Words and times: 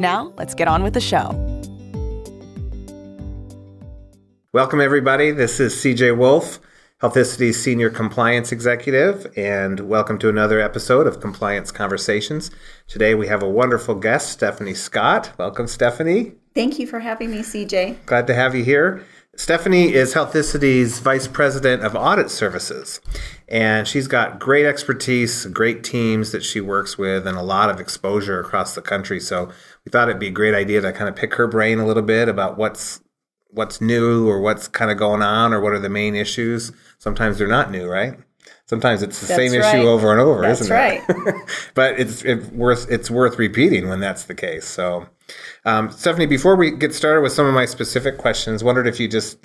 Now, 0.00 0.32
let's 0.36 0.54
get 0.54 0.66
on 0.66 0.82
with 0.82 0.94
the 0.94 1.00
show. 1.00 1.30
Welcome, 4.52 4.80
everybody. 4.80 5.30
This 5.30 5.60
is 5.60 5.74
CJ 5.74 6.16
Wolf, 6.16 6.58
Healthicity's 7.00 7.60
Senior 7.62 7.90
Compliance 7.90 8.50
Executive, 8.50 9.32
and 9.36 9.80
welcome 9.80 10.18
to 10.18 10.28
another 10.28 10.60
episode 10.60 11.06
of 11.06 11.20
Compliance 11.20 11.70
Conversations. 11.70 12.50
Today 12.88 13.14
we 13.14 13.26
have 13.28 13.42
a 13.42 13.48
wonderful 13.48 13.94
guest, 13.94 14.30
Stephanie 14.30 14.74
Scott. 14.74 15.32
Welcome, 15.38 15.66
Stephanie. 15.66 16.34
Thank 16.54 16.78
you 16.78 16.86
for 16.86 17.00
having 17.00 17.30
me, 17.30 17.38
CJ. 17.38 18.06
Glad 18.06 18.26
to 18.28 18.34
have 18.34 18.54
you 18.54 18.64
here. 18.64 19.04
Stephanie 19.36 19.92
is 19.92 20.14
Healthicity's 20.14 21.00
Vice 21.00 21.26
President 21.26 21.82
of 21.82 21.94
Audit 21.94 22.30
Services, 22.30 23.00
and 23.48 23.86
she's 23.86 24.06
got 24.08 24.38
great 24.38 24.66
expertise, 24.66 25.46
great 25.46 25.82
teams 25.84 26.32
that 26.32 26.42
she 26.44 26.60
works 26.60 26.96
with, 26.96 27.26
and 27.26 27.36
a 27.36 27.42
lot 27.42 27.70
of 27.70 27.80
exposure 27.80 28.40
across 28.40 28.74
the 28.74 28.82
country. 28.82 29.20
So 29.20 29.50
we 29.84 29.90
thought 29.90 30.08
it'd 30.08 30.20
be 30.20 30.28
a 30.28 30.32
great 30.32 30.54
idea 30.54 30.80
to 30.80 30.92
kind 30.92 31.08
of 31.08 31.16
pick 31.16 31.34
her 31.34 31.46
brain 31.46 31.78
a 31.78 31.86
little 31.86 32.02
bit 32.02 32.28
about 32.28 32.56
what's 32.56 33.00
what's 33.50 33.80
new 33.80 34.28
or 34.28 34.40
what's 34.40 34.66
kind 34.66 34.90
of 34.90 34.98
going 34.98 35.22
on 35.22 35.52
or 35.52 35.60
what 35.60 35.72
are 35.72 35.78
the 35.78 35.88
main 35.88 36.14
issues. 36.16 36.72
Sometimes 36.98 37.38
they're 37.38 37.46
not 37.46 37.70
new, 37.70 37.88
right? 37.88 38.18
Sometimes 38.66 39.02
it's 39.02 39.20
the 39.20 39.26
That's 39.26 39.36
same 39.36 39.60
right. 39.60 39.74
issue 39.74 39.86
over 39.86 40.10
and 40.10 40.20
over, 40.20 40.42
That's 40.42 40.62
isn't 40.62 40.74
right. 40.74 41.02
it? 41.08 41.50
but 41.74 41.98
it's 42.00 42.24
it 42.24 42.52
worth 42.52 42.90
it's 42.90 43.10
worth 43.10 43.38
repeating 43.38 43.88
when 43.88 44.00
that's 44.00 44.24
the 44.24 44.34
case. 44.34 44.64
So, 44.66 45.08
um, 45.64 45.90
Stephanie, 45.90 46.26
before 46.26 46.56
we 46.56 46.70
get 46.70 46.94
started 46.94 47.20
with 47.22 47.32
some 47.32 47.46
of 47.46 47.54
my 47.54 47.64
specific 47.64 48.18
questions, 48.18 48.62
wondered 48.62 48.86
if 48.86 49.00
you 49.00 49.08
just 49.08 49.38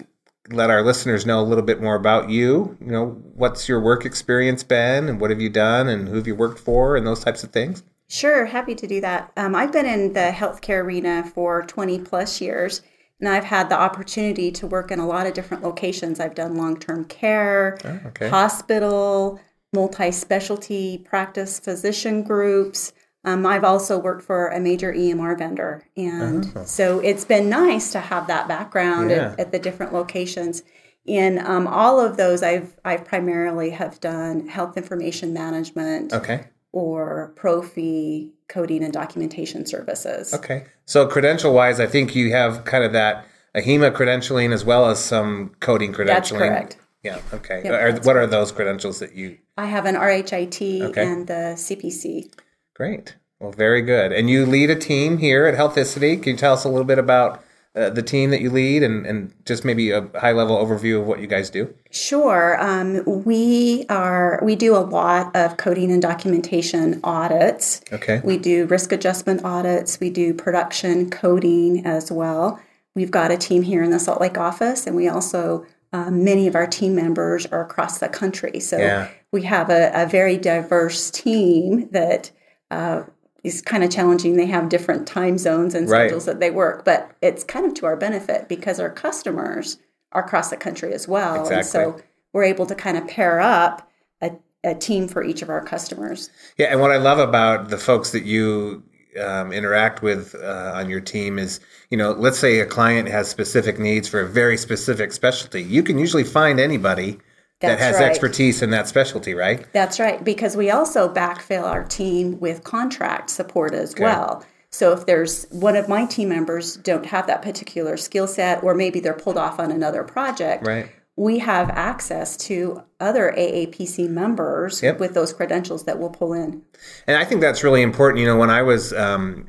let 0.52 0.70
our 0.70 0.82
listeners 0.82 1.26
know 1.26 1.40
a 1.40 1.44
little 1.46 1.64
bit 1.64 1.82
more 1.82 1.96
about 1.96 2.30
you. 2.30 2.78
You 2.82 2.92
know, 2.92 3.06
what's 3.36 3.70
your 3.70 3.80
work 3.80 4.06
experience 4.06 4.64
been, 4.64 5.08
and 5.08 5.22
what 5.22 5.30
have 5.30 5.40
you 5.42 5.50
done, 5.50 5.88
and 5.88 6.08
who 6.08 6.16
have 6.16 6.28
you 6.28 6.36
worked 6.36 6.60
for, 6.60 6.96
and 6.96 7.06
those 7.06 7.24
types 7.24 7.44
of 7.44 7.52
things. 7.52 7.84
Sure, 8.08 8.46
happy 8.46 8.74
to 8.74 8.88
do 8.88 9.00
that. 9.02 9.32
Um, 9.38 9.56
I've 9.56 9.72
been 9.72 9.86
in 9.86 10.14
the 10.14 10.32
healthcare 10.34 10.84
arena 10.84 11.24
for 11.36 11.62
20 11.64 12.00
plus 12.00 12.42
years, 12.42 12.82
and 13.20 13.30
I've 13.30 13.44
had 13.44 13.70
the 13.70 13.80
opportunity 13.80 14.52
to 14.54 14.66
work 14.66 14.90
in 14.90 14.98
a 15.00 15.06
lot 15.08 15.28
of 15.28 15.34
different 15.34 15.62
locations. 15.64 16.20
I've 16.20 16.34
done 16.36 16.56
long 16.56 16.80
term 16.80 17.06
care, 17.06 17.78
Oh, 17.86 18.00
okay. 18.08 18.30
hospital, 18.30 19.40
multi 19.74 20.12
specialty 20.12 20.98
practice 20.98 21.60
physician 21.60 22.24
groups. 22.24 22.94
Um, 23.26 23.46
I've 23.46 23.64
also 23.64 23.98
worked 24.00 24.24
for 24.24 24.48
a 24.48 24.60
major 24.60 24.94
EMR 24.94 25.38
vendor. 25.38 25.84
And 25.98 26.68
so 26.68 27.00
it's 27.00 27.26
been 27.26 27.50
nice 27.50 27.92
to 27.92 28.00
have 28.00 28.28
that 28.28 28.48
background 28.48 29.12
Yeah. 29.12 29.32
at, 29.34 29.40
at 29.40 29.52
the 29.52 29.60
different 29.60 29.94
locations. 29.94 30.64
In 31.06 31.40
um, 31.46 31.68
all 31.68 32.00
of 32.00 32.18
those, 32.18 32.44
I've, 32.44 32.78
I've 32.86 33.04
primarily 33.04 33.72
have 33.72 34.00
done 34.00 34.48
health 34.48 34.78
information 34.78 35.34
management 35.34 36.14
Okay. 36.14 36.46
or 36.72 37.34
ProFee 37.36 38.32
coding 38.48 38.84
and 38.84 38.94
documentation 38.94 39.66
services. 39.66 40.34
Okay. 40.34 40.66
So 40.86 41.06
credential 41.08 41.54
wise, 41.54 41.80
I 41.80 41.88
think 41.88 42.16
you 42.16 42.32
have 42.32 42.64
kind 42.64 42.84
of 42.84 42.94
that 42.94 43.26
AHIMA 43.56 43.92
credentialing 43.92 44.54
as 44.54 44.64
well 44.64 44.86
as 44.90 45.00
some 45.04 45.52
coding 45.60 45.92
credentialing. 45.94 46.06
That's 46.08 46.32
correct. 46.32 46.78
Yeah. 47.04 47.20
Okay. 47.34 47.62
Yep, 47.64 47.74
are, 47.74 48.02
what 48.06 48.16
are 48.18 48.28
those 48.28 48.52
credentials 48.52 49.00
that 49.00 49.16
you? 49.16 49.38
I 49.58 49.66
have 49.66 49.86
an 49.86 49.96
RHIT 49.96 50.82
Okay. 50.90 51.04
and 51.04 51.28
the 51.28 51.54
CPC. 51.56 52.32
Great. 52.80 53.18
Well, 53.42 53.52
very 53.52 53.82
good. 53.82 54.14
And 54.14 54.30
you 54.30 54.46
lead 54.46 54.70
a 54.70 54.76
team 54.76 55.18
here 55.18 55.46
at 55.48 55.58
Healthicity. 55.58 56.24
Can 56.24 56.32
you 56.32 56.38
tell 56.38 56.54
us 56.54 56.64
a 56.64 56.70
little 56.70 56.86
bit 56.86 56.98
about 56.98 57.44
uh, 57.76 57.90
the 57.90 58.02
team 58.02 58.30
that 58.30 58.40
you 58.40 58.50
lead 58.50 58.84
and, 58.84 59.06
and 59.06 59.34
just 59.46 59.66
maybe 59.66 59.92
a 59.92 60.08
high 60.18 60.32
level 60.32 60.56
overview 60.56 61.02
of 61.02 61.06
what 61.06 61.20
you 61.20 61.28
guys 61.28 61.50
do? 61.50 61.74
Sure. 61.92 62.56
Um, 62.58 63.04
we 63.26 63.86
are 63.90 64.40
we 64.42 64.56
do 64.56 64.78
a 64.78 64.80
lot 64.80 65.36
of 65.36 65.58
coding 65.58 65.92
and 65.92 66.02
documentation 66.02 67.02
audits. 67.04 67.82
Okay. 67.92 68.22
We 68.24 68.38
do 68.38 68.66
risk 68.68 68.94
adjustment 68.94 69.44
audits. 69.44 70.00
We 70.00 70.10
do 70.10 70.34
production 70.34 71.10
coding 71.10 71.86
as 71.86 72.10
well. 72.10 72.62
We've 72.96 73.12
got 73.12 73.30
a 73.30 73.38
team 73.38 73.64
here 73.64 73.84
in 73.84 73.92
the 73.92 74.00
Salt 74.00 74.22
Lake 74.22 74.38
office, 74.38 74.88
and 74.88 74.96
we 74.96 75.10
also 75.10 75.66
uh, 75.92 76.10
many 76.10 76.48
of 76.48 76.56
our 76.56 76.68
team 76.68 76.96
members 76.96 77.46
are 77.48 77.62
across 77.62 77.98
the 78.00 78.08
country. 78.08 78.62
So 78.62 78.78
Yeah. 78.78 79.10
we 79.34 79.42
have 79.44 79.70
a, 79.70 79.92
a 79.94 80.06
very 80.06 80.38
diverse 80.38 81.12
team 81.12 81.90
that 81.92 82.32
uh, 82.72 83.04
is 83.44 83.62
kind 83.62 83.84
of 83.84 83.90
challenging. 83.90 84.36
They 84.36 84.46
have 84.48 84.70
different 84.70 85.08
time 85.08 85.38
zones 85.38 85.74
and 85.74 85.90
Right. 85.90 86.02
schedules 86.08 86.26
that 86.26 86.40
they 86.40 86.52
work, 86.52 86.84
but 86.86 87.12
it's 87.22 87.44
kind 87.44 87.66
of 87.66 87.74
to 87.76 87.86
our 87.86 87.96
benefit 87.96 88.48
because 88.50 88.80
our 88.80 88.90
customers 88.90 89.78
are 90.12 90.24
across 90.24 90.50
the 90.50 90.58
country 90.58 90.94
as 90.94 91.08
well. 91.08 91.46
And 91.46 91.58
Exactly. 91.58 91.72
so 91.72 92.02
we're 92.34 92.44
able 92.44 92.66
to 92.66 92.76
kind 92.76 92.98
of 92.98 93.08
pair 93.08 93.40
up 93.40 93.90
a, 94.22 94.32
a 94.64 94.76
team 94.76 95.08
for 95.08 95.24
each 95.24 95.42
of 95.42 95.50
our 95.50 95.64
customers. 95.64 96.30
Yeah, 96.58 96.68
and 96.68 96.82
what 96.82 96.92
I 96.92 96.98
love 96.98 97.20
about 97.20 97.70
the 97.70 97.78
folks 97.78 98.12
that 98.12 98.24
you 98.26 98.84
um, 99.20 99.52
interact 99.52 100.02
with 100.02 100.36
uh, 100.36 100.74
on 100.76 100.90
your 100.90 101.00
team 101.02 101.40
is, 101.40 101.60
you 101.90 101.98
know, 101.98 102.12
let's 102.12 102.38
say 102.38 102.60
a 102.60 102.66
client 102.66 103.08
has 103.10 103.28
specific 103.30 103.80
needs 103.80 104.08
for 104.08 104.20
a 104.22 104.28
very 104.28 104.58
specific 104.58 105.12
specialty. 105.12 105.64
You 105.64 105.82
can 105.82 105.98
usually 105.98 106.24
find 106.24 106.60
anybody 106.60 107.20
that 107.62 107.80
has 107.80 107.96
right. 107.96 108.10
expertise 108.10 108.62
in 108.62 108.70
that 108.70 108.88
specialty, 108.88 109.34
right? 109.34 109.66
That's 109.74 110.00
right, 110.00 110.24
because 110.24 110.56
we 110.56 110.72
also 110.72 111.14
backfill 111.14 111.64
our 111.64 111.84
team 111.84 112.40
with 112.40 112.64
contract 112.64 113.30
support 113.30 113.74
as 113.74 113.96
well. 114.00 114.46
So 114.72 114.94
if 114.94 115.06
there's 115.06 115.46
one 115.50 115.76
of 115.76 115.90
my 115.90 116.06
team 116.06 116.30
members 116.30 116.78
don't 116.78 117.06
have 117.08 117.28
that 117.28 117.42
particular 117.42 117.98
skill 117.98 118.28
set, 118.28 118.64
or 118.64 118.76
maybe 118.76 119.00
they're 119.00 119.14
pulled 119.14 119.38
off 119.38 119.60
on 119.60 119.72
another 119.72 120.04
project, 120.04 120.66
Right. 120.66 120.90
we 121.18 121.40
have 121.40 121.70
access 121.72 122.38
to 122.38 122.84
other 123.00 123.34
AAPC 123.36 124.08
members 124.08 124.82
Yep. 124.82 125.00
with 125.00 125.14
those 125.14 125.34
credentials 125.34 125.84
that 125.84 126.00
we'll 126.00 126.12
pull 126.12 126.34
in. 126.34 126.62
And 127.08 127.18
I 127.18 127.26
think 127.26 127.42
that's 127.42 127.64
really 127.64 127.82
important. 127.82 128.22
You 128.22 128.28
know, 128.28 128.38
when 128.38 128.52
I 128.52 128.62
was 128.62 128.94
um, 128.94 129.48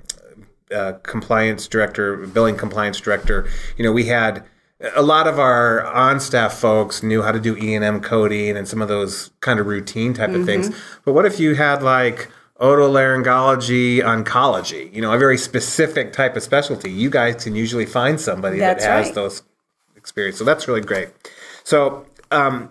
uh, 0.75 0.95
compliance 1.05 1.69
director, 1.69 2.17
billing 2.17 2.57
compliance 2.57 2.99
director, 2.99 3.47
you 3.77 3.85
know, 3.85 3.93
we 3.93 4.07
had 4.07 4.43
a 4.97 5.03
lot 5.03 5.27
of 5.27 5.39
our 5.39 5.85
on-staff 5.85 6.55
folks 6.55 7.03
knew 7.03 7.23
how 7.23 7.33
to 7.33 7.41
do 7.41 7.57
E 7.57 7.75
and 7.75 7.85
M 7.85 8.01
coding 8.01 8.57
and 8.57 8.67
some 8.67 8.81
of 8.81 8.89
those 8.89 9.31
kind 9.41 9.61
of 9.61 9.67
routine 9.67 10.15
type 10.15 10.31
of 10.31 10.47
things. 10.47 10.71
But 11.05 11.13
what 11.13 11.27
if 11.27 11.39
you 11.39 11.55
had 11.55 11.83
like 11.83 12.31
otolaryngology 12.61 13.99
oncology? 13.99 14.93
You 14.93 15.03
know, 15.03 15.13
a 15.13 15.19
very 15.19 15.37
specific 15.37 16.13
type 16.13 16.37
of 16.37 16.43
specialty. 16.43 16.91
You 16.91 17.11
guys 17.11 17.45
can 17.45 17.55
usually 17.55 17.87
find 17.87 18.21
somebody 18.21 18.59
That's 18.59 18.83
that 18.85 18.91
has 18.91 19.07
right. 19.07 19.15
those 19.15 19.43
experience. 19.97 20.39
So 20.39 20.45
that's 20.45 20.67
really 20.67 20.81
great. 20.81 21.09
So 21.63 22.07
um, 22.31 22.71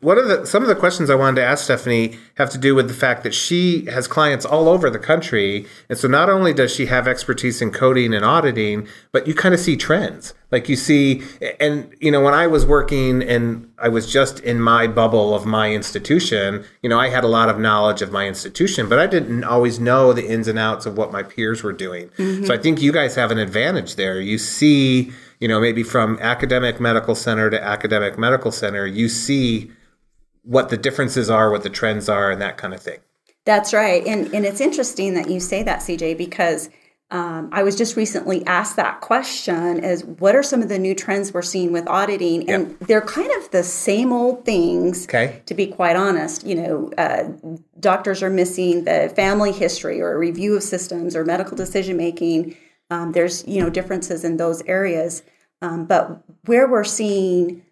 what 0.00 0.16
are 0.16 0.26
the 0.26 0.46
some 0.46 0.62
of 0.62 0.68
the 0.68 0.74
questions 0.74 1.10
I 1.10 1.14
wanted 1.14 1.40
to 1.40 1.46
ask 1.46 1.64
Stephanie 1.64 2.16
have 2.36 2.48
to 2.50 2.58
do 2.58 2.74
with 2.74 2.88
the 2.88 2.94
fact 2.94 3.22
that 3.22 3.34
she 3.34 3.84
has 3.86 4.08
clients 4.08 4.46
all 4.46 4.68
over 4.68 4.88
the 4.88 4.98
country, 4.98 5.66
and 5.90 5.98
so 5.98 6.08
not 6.08 6.30
only 6.30 6.54
does 6.54 6.74
she 6.74 6.86
have 6.86 7.06
expertise 7.06 7.60
in 7.60 7.70
coding 7.70 8.14
and 8.14 8.24
auditing, 8.24 8.88
but 9.12 9.26
you 9.26 9.34
kind 9.34 9.54
of 9.54 9.60
see 9.60 9.76
trends. 9.76 10.32
Like 10.50 10.70
you 10.70 10.76
see, 10.76 11.22
and 11.60 11.94
you 12.00 12.10
know, 12.10 12.22
when 12.22 12.32
I 12.32 12.46
was 12.46 12.64
working 12.64 13.22
and 13.22 13.70
I 13.78 13.88
was 13.88 14.10
just 14.10 14.40
in 14.40 14.60
my 14.60 14.86
bubble 14.86 15.34
of 15.34 15.44
my 15.44 15.70
institution, 15.72 16.64
you 16.82 16.88
know, 16.88 16.98
I 16.98 17.08
had 17.08 17.24
a 17.24 17.28
lot 17.28 17.48
of 17.50 17.58
knowledge 17.58 18.00
of 18.02 18.10
my 18.10 18.26
institution, 18.26 18.88
but 18.88 18.98
I 18.98 19.06
didn't 19.06 19.44
always 19.44 19.80
know 19.80 20.12
the 20.12 20.26
ins 20.26 20.48
and 20.48 20.58
outs 20.58 20.86
of 20.86 20.96
what 20.96 21.12
my 21.12 21.22
peers 21.22 21.62
were 21.62 21.72
doing. 21.72 22.08
Mm-hmm. 22.10 22.44
So 22.44 22.54
I 22.54 22.58
think 22.58 22.80
you 22.80 22.92
guys 22.92 23.16
have 23.16 23.30
an 23.30 23.38
advantage 23.38 23.96
there. 23.96 24.20
You 24.20 24.38
see, 24.38 25.12
you 25.40 25.48
know, 25.48 25.60
maybe 25.60 25.82
from 25.82 26.18
academic 26.20 26.80
medical 26.80 27.14
center 27.14 27.50
to 27.50 27.62
academic 27.62 28.16
medical 28.16 28.52
center, 28.52 28.86
you 28.86 29.08
see 29.08 29.72
what 30.44 30.68
the 30.68 30.76
differences 30.76 31.28
are, 31.28 31.50
what 31.50 31.62
the 31.62 31.70
trends 31.70 32.08
are, 32.08 32.30
and 32.30 32.40
that 32.40 32.56
kind 32.56 32.72
of 32.74 32.80
thing. 32.80 33.00
That's 33.44 33.74
right. 33.74 34.06
And, 34.06 34.32
and 34.34 34.46
it's 34.46 34.60
interesting 34.60 35.14
that 35.14 35.28
you 35.28 35.40
say 35.40 35.62
that, 35.64 35.80
CJ, 35.80 36.16
because 36.16 36.70
um, 37.10 37.50
I 37.52 37.62
was 37.62 37.76
just 37.76 37.96
recently 37.96 38.44
asked 38.46 38.76
that 38.76 39.02
question 39.02 39.84
is 39.84 40.04
what 40.04 40.34
are 40.34 40.42
some 40.42 40.62
of 40.62 40.68
the 40.70 40.78
new 40.78 40.94
trends 40.94 41.34
we're 41.34 41.42
seeing 41.42 41.70
with 41.70 41.86
auditing? 41.86 42.48
And 42.48 42.78
they're 42.80 43.02
kind 43.02 43.30
of 43.38 43.50
the 43.50 43.62
same 43.62 44.12
old 44.12 44.44
things, 44.46 45.04
Okay. 45.04 45.42
to 45.46 45.54
be 45.54 45.66
quite 45.66 45.96
honest. 45.96 46.46
You 46.46 46.54
know, 46.54 46.90
uh, 46.96 47.24
doctors 47.78 48.22
are 48.22 48.30
missing 48.30 48.84
the 48.84 49.12
family 49.14 49.52
history 49.52 50.00
or 50.00 50.12
a 50.12 50.18
review 50.18 50.56
of 50.56 50.62
systems 50.62 51.14
or 51.14 51.24
medical 51.24 51.56
decision 51.56 51.96
making. 51.98 52.56
Um, 52.90 53.12
there's, 53.12 53.46
you 53.46 53.62
know, 53.62 53.70
differences 53.70 54.24
in 54.24 54.38
those 54.38 54.62
areas. 54.62 55.22
Um, 55.60 55.84
but 55.84 56.22
where 56.46 56.66
we're 56.68 56.84
seeing 56.84 57.62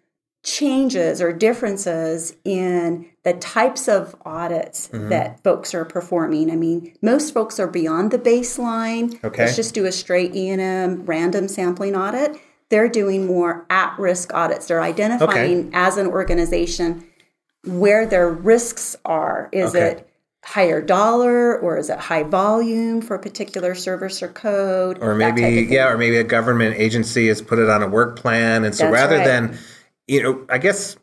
changes 0.43 1.21
or 1.21 1.31
differences 1.31 2.35
in 2.43 3.09
the 3.23 3.33
types 3.33 3.87
of 3.87 4.13
audits 4.25 4.89
Mm-hmm. 4.89 5.09
that 5.09 5.41
folks 5.43 5.73
are 5.73 5.85
performing. 5.85 6.51
I 6.51 6.55
mean, 6.57 6.93
most 7.01 7.33
folks 7.33 7.59
are 7.59 7.67
beyond 7.67 8.11
the 8.11 8.19
baseline. 8.19 9.23
Okay. 9.23 9.43
Let's 9.45 9.55
just 9.55 9.73
do 9.73 9.85
a 9.85 9.91
straight 9.91 10.35
E&M 10.35 11.05
random 11.05 11.47
sampling 11.47 11.95
audit. 11.95 12.37
They're 12.69 12.89
doing 12.89 13.25
more 13.25 13.65
at-risk 13.69 14.33
audits. 14.33 14.67
They're 14.67 14.81
identifying 14.81 15.71
as 15.73 15.97
an 15.97 16.07
organization 16.07 17.05
where 17.65 18.05
their 18.05 18.29
risks 18.29 18.97
are. 19.05 19.47
Is 19.53 19.69
Okay. 19.75 19.85
it 19.91 20.09
higher 20.43 20.81
dollar 20.81 21.57
or 21.57 21.77
is 21.77 21.89
it 21.89 21.97
high 21.99 22.23
volume 22.23 23.01
for 23.01 23.15
a 23.15 23.19
particular 23.19 23.73
service 23.73 24.21
or 24.21 24.27
code? 24.27 24.97
or 25.01 25.15
maybe 25.15 25.65
yeah 25.73 25.87
or 25.87 25.97
maybe 25.97 26.17
a 26.17 26.23
government 26.25 26.75
agency 26.77 27.27
has 27.29 27.41
put 27.41 27.59
it 27.59 27.69
on 27.69 27.81
a 27.81 27.87
work 27.87 28.17
plan 28.19 28.65
and 28.65 28.75
so 28.75 28.83
That's 28.83 28.93
rather 28.93 29.15
right. 29.19 29.25
than 29.25 29.57
you 30.07 30.21
know 30.23 30.45
i 30.49 30.57
guess 30.57 30.97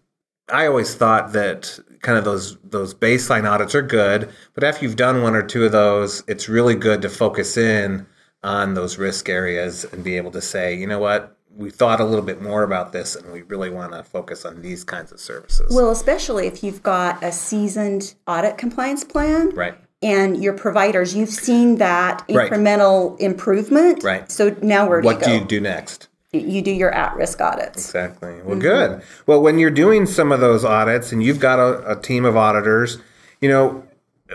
i 0.53 0.67
always 0.67 0.95
thought 0.95 1.33
that 1.33 1.79
kind 2.01 2.19
of 2.19 2.25
those 2.25 2.57
those 2.65 2.95
baseline 2.95 3.49
audits 3.51 3.75
are 3.75 3.83
good 3.83 4.31
but 4.55 4.65
after 4.65 4.85
you've 4.85 4.97
done 4.97 5.23
one 5.23 5.35
or 5.35 5.43
two 5.43 5.65
of 5.65 5.73
those 5.73 6.23
it's 6.27 6.49
really 6.49 6.75
good 6.75 7.03
to 7.03 7.09
focus 7.09 7.57
in 7.57 8.07
on 8.43 8.75
those 8.75 8.99
risk 8.99 9.29
areas 9.29 9.85
and 9.85 10.03
be 10.05 10.17
able 10.17 10.31
to 10.31 10.41
say 10.41 10.75
you 10.75 10.87
know 10.87 10.99
what 10.99 11.37
we 11.57 11.69
thought 11.69 12.01
a 12.01 12.05
little 12.05 12.25
bit 12.25 12.41
more 12.41 12.63
about 12.63 12.93
this 12.93 13.17
and 13.17 13.31
we 13.33 13.43
really 13.43 13.71
want 13.71 13.93
to 13.93 14.03
focus 14.05 14.45
on 14.45 14.63
these 14.63 14.85
kinds 14.85 15.11
of 15.13 15.19
services 15.19 15.75
Well, 15.75 15.91
especially 15.91 16.47
if 16.47 16.63
you've 16.63 16.83
got 16.83 17.23
a 17.25 17.33
seasoned 17.33 18.15
audit 18.29 18.57
compliance 18.57 19.03
plan. 19.03 19.51
right 19.51 19.77
And 20.01 20.43
your 20.43 20.55
providers, 20.55 21.15
you've 21.15 21.29
seen 21.29 21.77
that 21.79 22.25
Right. 22.31 22.51
incremental 22.51 23.19
improvement. 23.21 24.03
Right. 24.05 24.31
So 24.31 24.57
now 24.63 24.89
where 24.89 25.01
do 25.03 25.07
what 25.07 25.17
you 25.17 25.21
do 25.21 25.27
go? 25.27 25.35
you 25.35 25.45
do 25.45 25.61
next 25.61 26.09
You 26.33 26.63
do 26.63 26.71
your 26.71 26.93
at-risk 26.93 27.41
audits. 27.41 27.87
Exactly. 27.87 28.41
Well, 28.43 28.59
good. 28.59 29.03
Well, 29.27 29.43
when 29.43 29.59
you're 29.59 29.71
doing 29.71 30.07
some 30.07 30.31
of 30.31 30.39
those 30.39 30.65
audits 30.65 31.11
and 31.11 31.23
you've 31.23 31.41
got 31.41 31.59
a, 31.59 31.99
a 31.99 32.01
team 32.01 32.25
of 32.25 32.37
auditors, 32.37 32.99
you 33.41 33.49
know, 33.49 33.85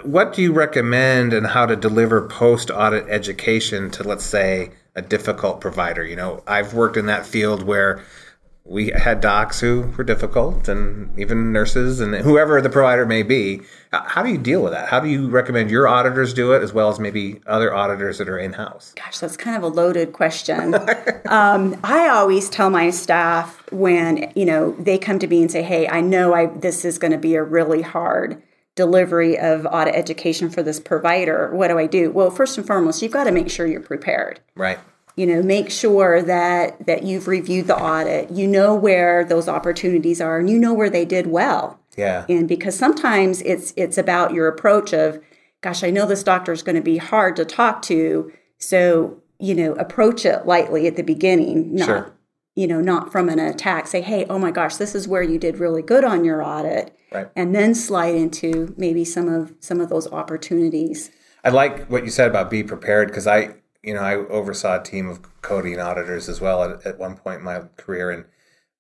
what 0.04 0.34
do 0.34 0.42
you 0.42 0.52
recommend 0.52 1.32
and 1.32 1.48
how 1.48 1.66
to 1.66 1.76
deliver 1.78 2.28
post 2.28 2.70
audit 2.70 3.08
education 3.08 3.90
to, 3.92 4.04
let's 4.04 4.26
say, 4.26 4.72
a 4.94 5.02
difficult 5.02 5.62
provider? 5.62 6.04
You 6.04 6.18
know, 6.18 6.44
I've 6.46 6.74
worked 6.74 6.98
in 6.98 7.06
that 7.06 7.26
field 7.26 7.64
where 7.64 8.04
we 8.68 8.90
had 8.90 9.22
docs 9.22 9.60
who 9.60 9.94
were 9.96 10.04
difficult 10.04 10.68
and 10.68 11.18
even 11.20 11.54
nurses 11.54 12.00
and 12.00 12.16
whoever 12.16 12.60
the 12.62 12.70
provider 12.70 13.06
may 13.06 13.22
be. 13.22 13.62
How 13.94 14.24
do 14.24 14.30
you 14.30 14.40
deal 14.40 14.64
with 14.64 14.74
that? 14.74 14.90
How 14.90 15.00
do 15.00 15.08
you 15.08 15.30
recommend 15.30 15.70
your 15.70 15.88
auditors 15.88 16.34
do 16.34 16.52
it 16.52 16.64
as 16.64 16.74
well 16.74 16.90
as 16.90 17.00
maybe 17.00 17.42
other 17.46 17.74
auditors 17.74 18.18
that 18.18 18.28
are 18.28 18.40
in 18.40 18.54
house? 18.54 18.94
Gosh, 18.96 19.20
that's 19.20 19.38
kind 19.38 19.56
of 19.56 19.62
a 19.62 19.68
loaded 19.68 20.14
question. 20.14 20.74
um, 21.28 21.80
I 21.84 22.10
always 22.10 22.50
tell 22.50 22.72
my 22.72 22.90
staff 22.90 23.72
when 23.72 24.32
you 24.36 24.46
know 24.46 24.72
they 24.80 24.98
come 24.98 25.20
to 25.20 25.28
me 25.28 25.42
and 25.42 25.52
say, 25.52 25.62
"Hey, 25.62 25.88
I 25.88 26.02
know 26.02 26.34
I 26.34 26.48
this 26.48 26.84
is 26.84 26.98
going 26.98 27.12
to 27.12 27.20
be 27.20 27.36
a 27.36 27.44
really 27.44 27.84
hard 27.84 28.42
delivery 28.74 29.38
of 29.38 29.66
audit 29.68 29.96
education 29.96 30.50
for 30.50 30.64
this 30.64 30.80
provider. 30.80 31.56
What 31.56 31.68
do 31.68 31.78
I 31.78 31.86
do?" 31.86 32.10
Well, 32.12 32.32
first 32.32 32.58
and 32.58 32.66
foremost, 32.66 33.02
you've 33.04 33.14
got 33.14 33.26
to 33.26 33.32
make 33.32 33.50
sure 33.50 33.68
you're 33.68 33.80
prepared. 33.80 34.40
Right. 34.56 34.80
You 35.16 35.26
know, 35.26 35.42
make 35.42 35.70
sure 35.72 36.22
that 36.22 36.86
that 36.88 37.04
you've 37.04 37.28
reviewed 37.28 37.68
the 37.68 37.78
audit. 37.78 38.32
You 38.32 38.48
know 38.48 38.76
where 38.76 39.24
those 39.24 39.48
opportunities 39.48 40.20
are, 40.20 40.38
and 40.40 40.50
you 40.50 40.60
know 40.60 40.74
where 40.74 40.90
they 40.90 41.06
did 41.06 41.28
well. 41.28 41.80
Yeah. 41.96 42.26
And 42.28 42.48
because 42.50 42.78
sometimes 42.78 43.42
it's 43.44 43.74
it's 43.78 43.98
about 43.98 44.34
your 44.34 44.48
approach 44.50 44.94
of, 44.94 45.22
gosh, 45.62 45.84
I 45.84 45.90
know 45.90 46.06
this 46.06 46.24
doctor 46.24 46.52
is 46.52 46.64
going 46.64 46.76
to 46.76 46.82
be 46.82 46.98
hard 46.98 47.38
to 47.38 47.46
talk 47.46 47.82
to, 47.84 48.32
so 48.58 49.22
you 49.40 49.56
know, 49.56 49.74
approach 49.74 50.26
it 50.26 50.46
lightly 50.46 50.88
at 50.88 50.96
the 50.98 51.04
beginning, 51.04 51.76
not 51.76 51.86
Sure. 51.86 52.12
you 52.56 52.68
know, 52.68 52.80
not 52.82 53.12
from 53.12 53.28
an 53.30 53.40
attack. 53.40 53.86
Say, 53.88 54.00
hey, 54.02 54.26
oh 54.30 54.40
my 54.40 54.52
gosh, 54.52 54.76
this 54.78 54.96
is 54.96 55.08
where 55.10 55.24
you 55.24 55.38
did 55.38 55.58
really 55.58 55.82
good 55.82 56.04
on 56.06 56.24
your 56.26 56.42
audit, 56.44 56.94
Right. 57.14 57.30
and 57.38 57.54
then 57.56 57.74
slide 57.76 58.16
into 58.16 58.74
maybe 58.78 59.06
some 59.06 59.30
of 59.30 59.54
some 59.62 59.80
of 59.80 59.88
those 59.90 60.12
opportunities. 60.12 61.10
I 61.44 61.50
like 61.50 61.88
what 61.88 62.04
you 62.04 62.12
said 62.12 62.30
about 62.30 62.50
be 62.50 62.64
prepared 62.64 63.08
because 63.08 63.28
I, 63.28 63.56
you 63.86 63.94
know, 63.94 64.02
I 64.02 64.16
oversaw 64.16 64.80
a 64.80 64.84
team 64.84 65.08
of 65.08 65.42
coding 65.42 65.80
auditors 65.80 66.28
as 66.28 66.42
well 66.42 66.64
at, 66.64 66.86
at 66.86 66.98
one 66.98 67.16
point 67.16 67.40
in 67.40 67.46
my 67.46 67.62
career, 67.78 68.10
and 68.10 68.26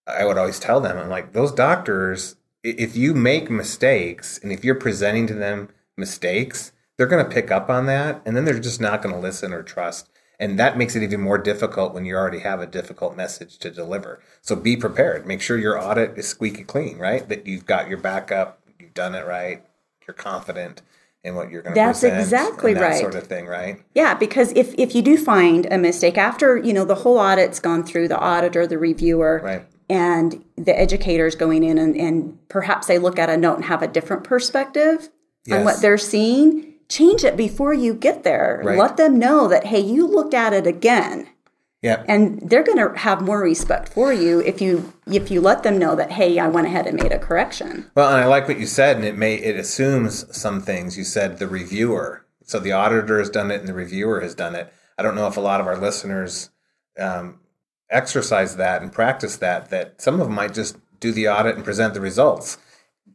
I 0.07 0.25
would 0.25 0.37
always 0.37 0.59
tell 0.59 0.81
them, 0.81 0.97
I'm 0.97 1.09
like, 1.09 1.33
those 1.33 1.51
doctors, 1.51 2.35
if 2.63 2.97
you 2.97 3.13
make 3.13 3.49
mistakes 3.49 4.39
and 4.41 4.51
if 4.51 4.65
you're 4.65 4.75
presenting 4.75 5.27
to 5.27 5.35
them 5.35 5.69
mistakes, 5.95 6.71
they're 6.97 7.05
going 7.05 7.23
to 7.23 7.31
pick 7.31 7.51
up 7.51 7.69
on 7.69 7.85
that, 7.85 8.21
and 8.25 8.35
then 8.35 8.45
they're 8.45 8.59
just 8.59 8.81
not 8.81 9.01
going 9.01 9.13
to 9.13 9.21
listen 9.21 9.53
or 9.53 9.61
trust. 9.61 10.09
And 10.39 10.57
that 10.59 10.77
makes 10.77 10.95
it 10.95 11.03
even 11.03 11.21
more 11.21 11.37
difficult 11.37 11.93
when 11.93 12.05
you 12.05 12.15
already 12.15 12.39
have 12.39 12.59
a 12.59 12.65
difficult 12.65 13.15
message 13.15 13.57
to 13.59 13.69
deliver. 13.69 14.21
So 14.41 14.55
be 14.55 14.75
prepared. 14.75 15.25
Make 15.25 15.41
sure 15.41 15.57
your 15.57 15.81
audit 15.81 16.17
is 16.17 16.27
squeaky 16.27 16.63
clean, 16.63 16.97
right? 16.97 17.27
That 17.29 17.47
you've 17.47 17.65
got 17.65 17.89
your 17.89 17.99
backup, 17.99 18.59
you've 18.79 18.93
done 18.93 19.15
it 19.15 19.25
right, 19.25 19.63
you're 20.07 20.15
confident 20.15 20.81
in 21.25 21.35
what 21.35 21.49
you're 21.49 21.61
going 21.61 21.73
to 21.73 21.79
That's 21.79 22.03
exactly 22.03 22.71
and 22.71 22.79
that 22.79 22.85
right. 22.85 23.01
Sort 23.01 23.15
of 23.15 23.27
thing, 23.27 23.47
right? 23.47 23.81
Yeah, 23.95 24.13
because 24.13 24.51
if 24.53 24.73
if 24.77 24.95
you 24.95 25.01
do 25.01 25.17
find 25.17 25.67
a 25.71 25.77
mistake 25.77 26.17
after 26.17 26.55
you 26.57 26.71
know 26.71 26.85
the 26.85 26.95
whole 26.95 27.17
audit's 27.17 27.59
gone 27.59 27.83
through, 27.83 28.07
the 28.07 28.19
auditor, 28.19 28.65
the 28.67 28.77
reviewer, 28.77 29.41
Right. 29.43 29.65
and 29.89 30.43
the 30.55 30.77
educators 30.79 31.35
going 31.35 31.63
in 31.63 31.77
and, 31.77 31.95
and 31.97 32.37
perhaps 32.47 32.87
they 32.87 32.99
look 32.99 33.17
at 33.19 33.29
a 33.29 33.37
note 33.37 33.55
and 33.55 33.65
have 33.65 33.81
a 33.81 33.87
different 33.87 34.23
perspective 34.23 35.09
on 35.51 35.63
what 35.63 35.81
they're 35.81 35.97
seeing, 35.97 36.73
change 36.89 37.23
it 37.23 37.35
before 37.37 37.73
you 37.73 37.93
get 37.93 38.23
there. 38.23 38.61
Right. 38.63 38.77
Let 38.77 38.97
them 38.97 39.19
know 39.19 39.47
that 39.47 39.65
hey, 39.65 39.79
you 39.79 40.07
looked 40.07 40.33
at 40.33 40.53
it 40.53 40.67
again. 40.67 41.27
Yeah. 41.85 42.03
And 42.07 42.39
they're 42.41 42.63
going 42.63 42.79
to 42.79 42.97
have 42.97 43.21
more 43.21 43.39
respect 43.39 43.89
for 43.89 44.11
you 44.11 44.39
if 44.39 44.59
you 44.59 44.91
if 45.05 45.29
you 45.29 45.39
let 45.39 45.61
them 45.61 45.77
know 45.77 45.95
that 45.95 46.11
hey, 46.11 46.39
I 46.39 46.47
went 46.47 46.65
ahead 46.65 46.87
and 46.87 46.99
made 46.99 47.11
a 47.11 47.19
correction. 47.19 47.91
Well, 47.93 48.11
and 48.11 48.19
I 48.19 48.25
like 48.25 48.47
what 48.47 48.59
you 48.59 48.65
said, 48.65 48.95
and 48.95 49.05
it 49.05 49.15
may 49.15 49.35
it 49.35 49.55
assumes 49.55 50.25
some 50.35 50.61
things. 50.61 50.97
You 50.97 51.03
said 51.03 51.37
the 51.37 51.47
reviewer, 51.47 52.25
so 52.43 52.59
the 52.59 52.71
auditor 52.71 53.19
has 53.19 53.29
done 53.29 53.51
it, 53.51 53.59
and 53.59 53.67
the 53.67 53.75
reviewer 53.75 54.19
has 54.21 54.33
done 54.33 54.55
it. 54.55 54.73
I 54.97 55.03
don't 55.03 55.13
know 55.13 55.27
if 55.27 55.37
a 55.37 55.41
lot 55.41 55.61
of 55.61 55.67
our 55.67 55.77
listeners 55.77 56.49
um, 56.97 57.39
exercise 57.91 58.55
that 58.55 58.81
and 58.81 58.91
practice 58.91 59.37
that. 59.37 59.69
That 59.69 60.01
some 60.01 60.15
of 60.15 60.21
them 60.21 60.33
might 60.33 60.55
just 60.55 60.77
do 60.99 61.11
the 61.11 61.27
audit 61.27 61.55
and 61.55 61.63
present 61.63 61.93
the 61.93 62.01
results, 62.01 62.57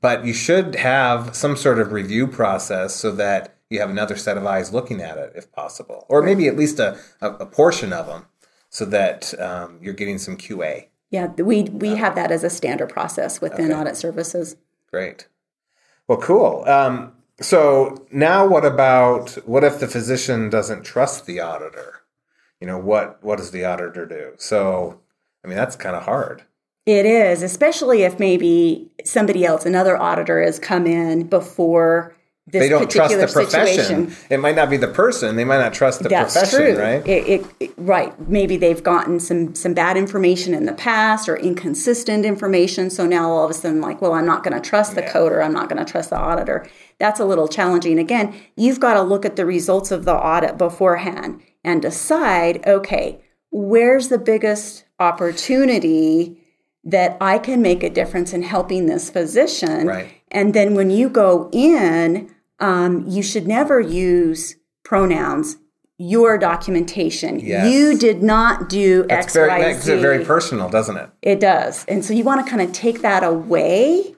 but 0.01 0.25
you 0.25 0.33
should 0.33 0.77
have 0.77 1.35
some 1.35 1.57
sort 1.57 1.81
of 1.81 1.91
review 1.91 2.29
process 2.29 2.95
so 2.95 3.11
that 3.11 3.57
you 3.69 3.81
have 3.81 3.91
another 3.91 4.17
set 4.17 4.37
of 4.37 4.47
eyes 4.47 4.73
looking 4.73 5.01
at 5.01 5.19
it, 5.19 5.33
if 5.35 5.51
possible, 5.51 6.07
or 6.09 6.23
maybe 6.23 6.47
at 6.47 6.57
least 6.57 6.79
a, 6.79 6.97
a, 7.21 7.31
a 7.31 7.47
portion 7.47 7.93
of 7.93 8.07
them, 8.07 8.27
so 8.71 8.85
that 8.87 9.39
um, 9.41 9.79
you're 9.83 9.95
getting 9.95 10.19
some 10.19 10.37
QA. 10.37 10.87
Yeah, 11.11 11.27
we 11.27 11.65
we 11.65 11.97
have 11.97 12.15
that 12.15 12.31
as 12.31 12.45
a 12.45 12.51
standard 12.51 12.89
process 12.89 13.41
within 13.41 13.71
Okay. 13.73 13.81
audit 13.81 13.97
services. 13.97 14.57
Great. 14.91 15.27
Well, 16.07 16.19
cool. 16.19 16.65
Um, 16.67 17.13
so 17.41 18.07
now, 18.13 18.47
what 18.47 18.65
about 18.65 19.31
what 19.47 19.65
if 19.65 19.81
the 19.81 19.89
physician 19.89 20.49
doesn't 20.51 20.85
trust 20.85 21.27
the 21.27 21.41
auditor? 21.41 22.01
You 22.61 22.67
know 22.67 22.79
what? 22.79 23.23
What 23.23 23.39
does 23.39 23.51
the 23.51 23.65
auditor 23.65 24.07
do? 24.07 24.33
So, 24.37 25.01
I 25.45 25.49
mean, 25.49 25.57
that's 25.57 25.77
kind 25.77 25.97
of 25.97 26.05
hard. 26.05 26.45
It 26.87 27.07
is, 27.07 27.43
especially 27.43 28.03
if 28.03 28.19
maybe 28.19 28.91
somebody 29.05 29.45
else, 29.45 29.67
another 29.67 29.97
auditor, 29.97 30.43
has 30.43 30.59
come 30.59 30.87
in 30.87 31.27
before 31.27 32.15
They 32.53 32.69
don't 32.69 32.91
trust 32.91 33.19
the 33.19 33.27
profession. 33.27 34.09
situation. 34.09 34.17
It 34.29 34.39
might 34.39 34.57
not 34.57 34.71
be 34.71 34.77
the 34.77 34.89
person. 34.89 35.37
They 35.37 35.45
might 35.45 35.59
not 35.59 35.73
trust 35.73 36.03
the 36.03 36.09
That's 36.09 36.33
profession, 36.33 36.75
true, 36.75 36.83
right? 36.83 37.07
It, 37.07 37.47
it, 37.61 37.75
right. 37.77 38.29
Maybe 38.29 38.57
they've 38.57 38.83
gotten 38.83 39.21
some 39.21 39.55
some 39.55 39.75
bad 39.75 39.97
information 39.97 40.55
in 40.55 40.67
the 40.67 40.73
past 40.73 41.29
or 41.29 41.37
inconsistent 41.37 42.25
information. 42.25 42.91
So 42.91 43.07
now 43.07 43.31
all 43.31 43.45
of 43.45 43.51
a 43.51 43.55
sudden, 43.55 43.81
like, 43.81 44.01
well, 44.03 44.15
I'm 44.15 44.27
not 44.27 44.43
going 44.43 44.61
to 44.61 44.69
trust 44.69 44.95
the 44.95 45.03
coder. 45.03 45.45
I'm 45.45 45.53
not 45.53 45.69
going 45.69 45.85
to 45.85 45.91
trust 45.91 46.11
the 46.11 46.19
auditor. 46.19 46.69
That's 46.99 47.21
a 47.21 47.25
little 47.25 47.49
challenging. 47.49 47.99
Again, 47.99 48.35
you've 48.57 48.81
got 48.81 48.95
to 48.95 49.03
look 49.03 49.25
at 49.25 49.37
the 49.37 49.47
results 49.47 49.91
of 49.91 50.05
the 50.05 50.15
audit 50.15 50.59
beforehand 50.59 51.43
and 51.65 51.81
decide, 51.81 52.67
okay, 52.67 53.23
where's 53.51 54.09
the 54.09 54.19
biggest 54.19 54.85
opportunity 54.99 56.41
that 56.85 57.17
I 57.21 57.39
can 57.39 57.61
make 57.63 57.83
a 57.83 57.91
difference 57.91 58.33
in 58.33 58.43
helping 58.43 58.87
this 58.87 59.11
physician. 59.11 59.87
Right. 59.87 60.15
And 60.31 60.55
then 60.55 60.75
when 60.75 60.91
you 60.91 61.09
go 61.09 61.51
in, 61.53 62.35
um, 62.61 63.05
you 63.09 63.23
should 63.23 63.47
never 63.49 63.81
use 63.81 64.57
pronouns. 64.85 65.57
Your 66.03 66.39
documentation. 66.39 67.41
Yes. 67.41 67.71
You 67.71 67.99
did 67.99 68.23
not 68.23 68.71
do 68.71 69.03
That's 69.03 69.27
X, 69.27 69.35
very, 69.35 69.49
Y, 69.49 69.59
makes 69.59 69.87
it 69.87 70.01
very 70.01 70.25
personal, 70.25 70.71
doesn't 70.71 70.97
it? 70.97 71.11
It 71.21 71.41
does. 71.41 71.85
And 71.89 72.03
so 72.03 72.15
you 72.15 72.25
want 72.25 72.43
to 72.43 72.51
kind 72.51 72.63
of 72.63 72.73
take 72.73 73.03
that 73.03 73.23
away 73.23 74.15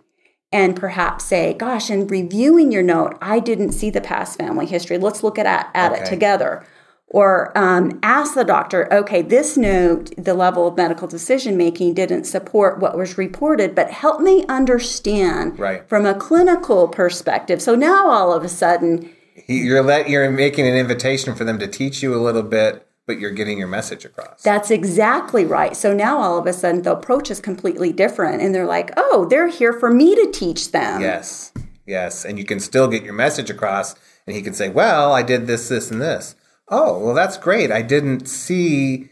and 0.53 0.77
perhaps 0.77 1.25
say, 1.25 1.55
gosh, 1.55 1.91
in 1.91 2.07
reviewing 2.07 2.71
your 2.71 2.85
note, 2.85 3.19
I 3.21 3.41
didn't 3.41 3.73
see 3.73 3.91
the 3.91 4.01
past 4.01 4.39
family 4.39 4.67
history. 4.67 4.97
Let's 4.97 5.25
look 5.25 5.41
at, 5.41 5.47
at 5.75 5.93
Okay. 5.93 6.03
it 6.03 6.07
together. 6.07 6.65
Or 7.13 7.53
um, 7.57 7.99
ask 8.03 8.35
the 8.35 8.43
doctor, 8.45 8.93
okay, 8.93 9.21
this 9.21 9.59
note, 9.59 10.11
the 10.17 10.33
level 10.33 10.67
of 10.67 10.79
medical 10.79 11.07
decision 11.07 11.59
making 11.59 11.93
didn't 11.93 12.25
support 12.25 12.81
what 12.81 12.97
was 12.97 13.19
reported, 13.19 13.75
but 13.75 13.91
help 13.91 14.21
me 14.23 14.47
understand 14.49 15.59
Right. 15.59 15.87
from 15.89 16.07
a 16.07 16.15
clinical 16.15 16.89
perspective. 16.89 17.61
So 17.61 17.75
now 17.75 18.09
all 18.09 18.33
of 18.33 18.45
a 18.45 18.49
sudden, 18.49 19.11
You're 19.47 19.83
let 19.83 20.09
you're 20.09 20.31
making 20.31 20.67
an 20.67 20.75
invitation 20.75 21.35
for 21.35 21.45
them 21.45 21.59
to 21.59 21.67
teach 21.67 22.03
you 22.03 22.15
a 22.15 22.21
little 22.21 22.43
bit, 22.43 22.75
but 22.75 22.89
but 23.05 23.19
you're 23.19 23.31
getting 23.33 23.59
your 23.59 23.69
message 23.69 24.05
across. 24.07 24.43
That's 24.43 24.71
exactly 24.71 25.45
right. 25.45 25.77
So 25.77 25.93
now 25.93 26.19
all 26.19 26.39
of 26.39 26.47
a 26.47 26.53
sudden 26.53 26.83
the 26.83 26.93
approach 26.93 27.31
is 27.31 27.41
completely 27.41 27.93
different 27.93 28.41
and 28.41 28.55
they're 28.55 28.65
like, 28.65 28.91
"Oh, 28.97 29.27
they're 29.29 29.49
here 29.49 29.73
for 29.73 29.91
me 29.91 30.15
to 30.15 30.31
teach 30.31 30.71
them." 30.73 31.01
yes. 31.01 31.53
Yes, 31.85 32.25
and 32.25 32.39
you 32.39 32.45
can 32.45 32.61
still 32.61 32.87
get 32.89 33.03
your 33.03 33.13
message 33.13 33.51
across 33.51 33.97
and 34.27 34.35
he 34.37 34.41
can 34.41 34.55
say, 34.55 34.69
"Well, 34.71 35.13
I 35.13 35.23
did 35.23 35.47
this 35.47 35.69
this 35.69 35.91
and 35.91 36.01
this." 36.01 36.37
Oh, 36.73 36.99
well 36.99 37.15
that's 37.15 37.37
great. 37.37 37.71
I 37.71 37.83
didn't 37.83 38.27
see 38.27 39.09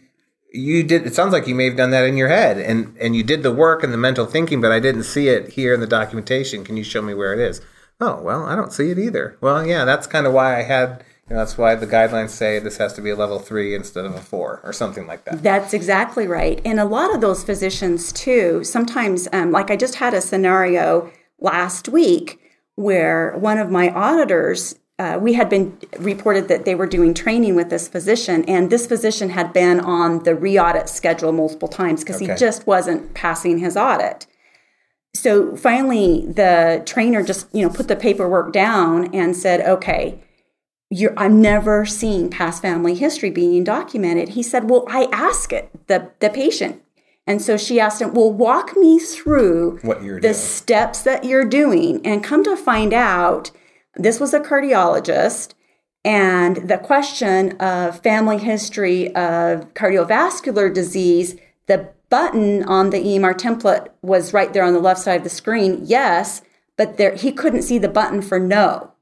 you 0.52 0.82
did 0.82 1.06
it 1.06 1.14
sounds 1.14 1.32
like 1.32 1.46
you 1.46 1.54
may 1.54 1.66
have 1.66 1.76
done 1.76 1.90
that 1.92 2.04
in 2.04 2.16
your 2.16 2.28
head 2.28 2.58
and 2.58 2.96
and 3.00 3.14
you 3.14 3.22
did 3.22 3.44
the 3.44 3.52
work 3.52 3.84
and 3.84 3.92
the 3.92 3.98
mental 3.98 4.26
thinking, 4.26 4.60
but 4.60 4.72
I 4.72 4.80
didn't 4.80 5.04
see 5.04 5.28
it 5.28 5.50
here 5.50 5.72
in 5.72 5.80
the 5.80 5.86
documentation. 5.86 6.64
Can 6.64 6.76
you 6.76 6.84
show 6.84 7.02
me 7.02 7.14
where 7.14 7.32
it 7.32 7.38
is? 7.38 7.60
Oh, 8.00 8.20
well, 8.22 8.46
I 8.46 8.56
don't 8.56 8.72
see 8.72 8.90
it 8.90 8.98
either. 8.98 9.36
Well, 9.40 9.64
yeah, 9.64 9.84
that's 9.84 10.06
kind 10.06 10.26
of 10.26 10.32
why 10.32 10.58
I 10.58 10.62
had 10.62 11.04
you 11.30 11.36
know, 11.36 11.42
that's 11.42 11.56
why 11.56 11.76
the 11.76 11.86
guidelines 11.86 12.30
say 12.30 12.58
this 12.58 12.78
has 12.78 12.92
to 12.94 13.00
be 13.00 13.10
a 13.10 13.16
level 13.16 13.38
three 13.38 13.76
instead 13.76 14.04
of 14.04 14.16
a 14.16 14.20
four 14.20 14.60
or 14.64 14.72
something 14.72 15.06
like 15.06 15.24
that. 15.24 15.44
That's 15.44 15.72
exactly 15.72 16.26
right. 16.26 16.60
And 16.64 16.80
a 16.80 16.84
lot 16.84 17.14
of 17.14 17.20
those 17.20 17.44
physicians, 17.44 18.12
too, 18.12 18.64
sometimes, 18.64 19.28
um, 19.32 19.52
like 19.52 19.70
I 19.70 19.76
just 19.76 19.94
had 19.94 20.12
a 20.12 20.20
scenario 20.20 21.12
last 21.38 21.88
week 21.88 22.40
where 22.74 23.36
one 23.38 23.58
of 23.58 23.70
my 23.70 23.90
auditors, 23.90 24.74
uh, 25.00 25.18
we 25.26 25.32
had 25.40 25.48
been 25.48 25.66
reported 25.98 26.44
that 26.48 26.64
they 26.66 26.74
were 26.80 26.86
doing 26.96 27.12
training 27.14 27.54
with 27.54 27.68
this 27.70 27.88
physician, 27.88 28.44
and 28.54 28.68
this 28.70 28.86
physician 28.86 29.30
had 29.30 29.48
been 29.52 29.78
on 29.80 30.08
the 30.24 30.34
re 30.34 30.58
audit 30.58 30.88
schedule 30.88 31.32
multiple 31.32 31.68
times 31.68 31.98
because 32.02 32.16
Okay. 32.22 32.32
he 32.32 32.38
just 32.38 32.66
wasn't 32.66 33.14
passing 33.14 33.58
his 33.58 33.76
audit. 33.76 34.26
So 35.14 35.56
finally, 35.56 36.26
the 36.40 36.82
trainer 36.92 37.22
just 37.22 37.42
you 37.56 37.62
know 37.62 37.72
put 37.78 37.88
the 37.88 37.96
paperwork 37.96 38.52
down 38.52 39.12
and 39.14 39.34
said, 39.36 39.58
"Okay, 39.76 40.20
you're, 40.90 41.14
I'm 41.16 41.40
never 41.40 41.86
seeing 41.86 42.28
past 42.30 42.60
family 42.62 42.94
history 42.94 43.30
being 43.30 43.64
documented." 43.64 44.30
He 44.30 44.42
said, 44.42 44.68
"Well, 44.70 44.84
I 44.88 45.08
ask 45.12 45.52
it 45.52 45.64
the 45.88 46.10
the 46.20 46.30
patient." 46.30 46.82
And 47.26 47.40
so 47.42 47.56
she 47.56 47.80
asked 47.80 48.00
him, 48.02 48.12
"Well, 48.14 48.32
walk 48.32 48.76
me 48.76 48.98
through 48.98 49.78
What 49.82 50.02
you're 50.04 50.20
the 50.20 50.28
doing. 50.28 50.34
steps 50.34 51.02
that 51.02 51.24
you're 51.24 51.44
doing." 51.62 52.04
And 52.06 52.22
come 52.30 52.44
to 52.44 52.56
find 52.56 52.92
out, 52.92 53.50
this 53.96 54.20
was 54.20 54.32
a 54.34 54.40
cardiologist, 54.40 55.54
and 56.04 56.56
the 56.68 56.78
question 56.78 57.56
of 57.58 58.00
family 58.02 58.38
history 58.38 59.14
of 59.14 59.72
cardiovascular 59.74 60.72
disease, 60.72 61.36
the 61.66 61.88
button 62.08 62.64
on 62.64 62.90
the 62.90 62.98
EMR 62.98 63.34
template 63.34 63.88
was 64.02 64.32
right 64.32 64.52
there 64.52 64.64
on 64.64 64.72
the 64.72 64.80
left 64.80 65.00
side 65.00 65.18
of 65.18 65.24
the 65.24 65.30
screen, 65.30 65.80
yes, 65.84 66.42
but 66.76 66.96
there 66.96 67.14
he 67.14 67.30
couldn't 67.32 67.62
see 67.62 67.78
the 67.78 67.88
button 67.88 68.22
for 68.22 68.38
no. 68.40 68.92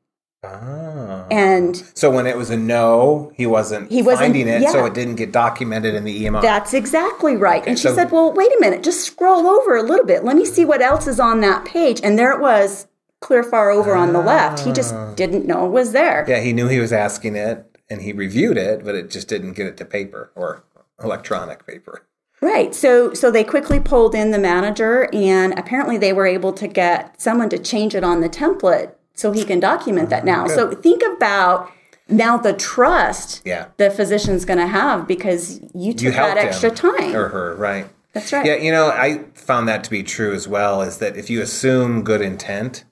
Ah. 0.45 1.26
And 1.30 1.76
So 1.95 2.11
when 2.11 2.26
it 2.26 2.37
was 2.37 2.50
a 2.50 2.57
no, 2.57 3.33
he 3.35 3.45
wasn't 3.47 3.90
He 3.90 4.02
wasn't- 4.02 4.35
finding 4.35 4.47
it, 4.49 4.68
so 4.71 4.85
it 4.85 4.95
didn't 4.95 5.16
get 5.16 5.33
documented 5.33 5.95
in 5.95 6.04
the 6.04 6.25
EMR. 6.25 6.40
that's 6.42 6.75
exactly 6.75 7.37
right. 7.37 7.62
Okay, 7.62 7.71
and 7.71 7.78
she 7.78 7.88
so- 7.88 7.95
said, 7.95 8.11
Well, 8.12 8.33
wait 8.33 8.50
a 8.52 8.59
minute, 8.61 8.83
just 8.83 9.00
scroll 9.04 9.47
over 9.47 9.76
a 9.76 9.83
little 9.83 10.07
bit. 10.07 10.25
Let 10.25 10.37
me 10.37 10.45
see 10.45 10.64
what 10.64 10.80
else 10.80 11.07
is 11.07 11.18
on 11.21 11.40
that 11.40 11.64
page. 11.64 12.00
And 12.04 12.18
there 12.18 12.33
it 12.33 12.40
was, 12.40 12.87
clear 13.21 13.43
far 13.43 13.71
over 13.71 13.95
on 13.95 14.13
the 14.13 14.21
left. 14.21 14.61
He 14.61 14.73
just 14.73 14.95
ah. 14.95 15.13
didn't 15.15 15.47
know 15.47 15.67
it 15.67 15.71
was 15.71 15.93
there. 15.93 16.25
yeah, 16.29 16.41
he 16.41 16.53
knew 16.53 16.69
he 16.69 16.79
was 16.79 16.93
asking 16.93 17.37
it, 17.37 17.79
and 17.91 18.03
he 18.03 18.13
reviewed 18.13 18.57
it, 18.57 18.85
but 18.85 18.95
it 18.95 19.11
just 19.11 19.29
didn't 19.29 19.55
get 19.55 19.67
it 19.67 19.77
to 19.79 19.85
paper 19.85 20.31
or 20.35 20.65
electronic 21.03 21.67
paper. 21.67 22.07
Right. 22.41 22.75
So 22.75 23.15
so 23.15 23.31
they 23.31 23.43
quickly 23.43 23.81
pulled 23.81 24.15
in 24.15 24.31
the 24.31 24.39
manager 24.39 25.09
and 25.13 25.59
apparently 25.59 25.99
they 25.99 26.13
were 26.13 26.27
able 26.27 26.53
to 26.53 26.69
get 26.69 27.21
someone 27.21 27.49
to 27.49 27.59
change 27.59 27.97
it 27.97 28.05
on 28.05 28.21
the 28.21 28.29
template 28.29 28.93
so 29.15 29.33
he 29.33 29.45
can 29.45 29.59
document 29.59 30.11
that 30.11 30.23
ah, 30.23 30.27
now. 30.27 30.47
So 30.47 30.71
think 30.71 31.03
about 31.03 31.71
now 32.09 32.37
the 32.37 32.53
trust 32.53 33.43
Yeah. 33.45 33.67
the 33.77 33.91
physician's 33.91 34.45
going 34.45 34.61
to 34.61 34.69
have 34.69 35.09
because 35.09 35.61
you 35.75 35.93
took 35.93 36.03
You 36.03 36.11
that 36.13 36.39
extra 36.39 36.71
time. 36.71 37.15
or 37.15 37.29
her, 37.29 37.57
right? 37.57 37.89
That's 38.13 38.33
right. 38.33 38.47
Yeah, 38.47 38.57
you 38.57 38.71
know, 38.73 38.89
I 38.89 39.25
found 39.35 39.69
that 39.69 39.85
to 39.85 39.91
be 39.91 40.03
true 40.03 40.33
as 40.33 40.49
well. 40.49 40.81
Is 40.81 40.99
that 40.99 41.17
if 41.17 41.29
you 41.29 41.43
assume 41.43 42.03
good 42.03 42.21
intent, 42.21 42.85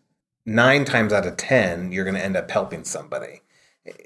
nine 0.47 0.85
times 0.85 1.13
out 1.13 1.27
of 1.27 1.37
ten, 1.37 1.93
you're 1.93 2.05
going 2.05 2.17
to 2.17 2.25
end 2.25 2.37
up 2.37 2.51
helping 2.51 2.85
somebody. 2.85 3.43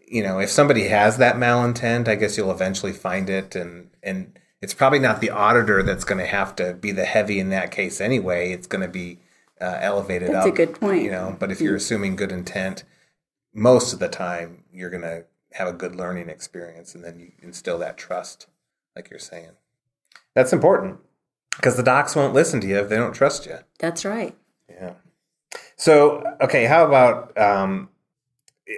You 0.08 0.22
know, 0.22 0.40
if 0.40 0.50
somebody 0.50 0.88
has 0.88 1.18
that 1.18 1.36
malintent, 1.36 2.08
I 2.08 2.16
guess 2.16 2.36
you'll 2.36 2.50
eventually 2.50 2.92
find 2.92 3.30
it, 3.30 3.54
and 3.54 3.90
and 4.02 4.38
it's 4.60 4.74
probably 4.74 4.98
not 4.98 5.20
the 5.20 5.30
auditor 5.30 5.82
that's 5.82 6.04
going 6.04 6.18
to 6.18 6.26
have 6.26 6.56
to 6.56 6.74
be 6.74 6.92
the 6.92 7.04
heavy 7.04 7.38
in 7.38 7.50
that 7.50 7.70
case 7.70 8.00
anyway. 8.00 8.52
It's 8.52 8.66
going 8.66 8.82
to 8.82 8.88
be 8.88 9.18
uh, 9.60 9.78
elevated 9.80 10.30
That's 10.32 10.46
up. 10.46 10.52
a 10.52 10.56
good 10.56 10.78
point. 10.78 11.02
You 11.02 11.10
know, 11.10 11.36
but 11.38 11.50
if 11.50 11.60
you're 11.60 11.76
assuming 11.76 12.16
good 12.16 12.32
intent, 12.32 12.84
most 13.54 13.92
of 13.92 13.98
the 13.98 14.08
time 14.08 14.64
you're 14.72 14.90
going 14.90 15.02
to 15.02 15.24
have 15.52 15.68
a 15.68 15.72
good 15.72 15.96
learning 15.96 16.28
experience, 16.28 16.94
and 16.94 17.04
then 17.04 17.18
you 17.18 17.32
instill 17.42 17.78
that 17.78 17.96
trust, 17.96 18.46
like 18.94 19.10
you're 19.10 19.18
saying. 19.18 19.50
That's 20.34 20.52
important 20.52 21.00
because 21.56 21.76
the 21.76 21.82
docs 21.82 22.14
won't 22.14 22.34
listen 22.34 22.60
to 22.60 22.66
you 22.66 22.76
if 22.78 22.88
they 22.88 22.96
don't 22.96 23.14
trust 23.14 23.46
you. 23.46 23.58
That's 23.78 24.04
right. 24.04 24.36
So, 25.80 26.22
okay, 26.42 26.66
how 26.66 26.86
about 26.86 27.38
um, 27.38 27.88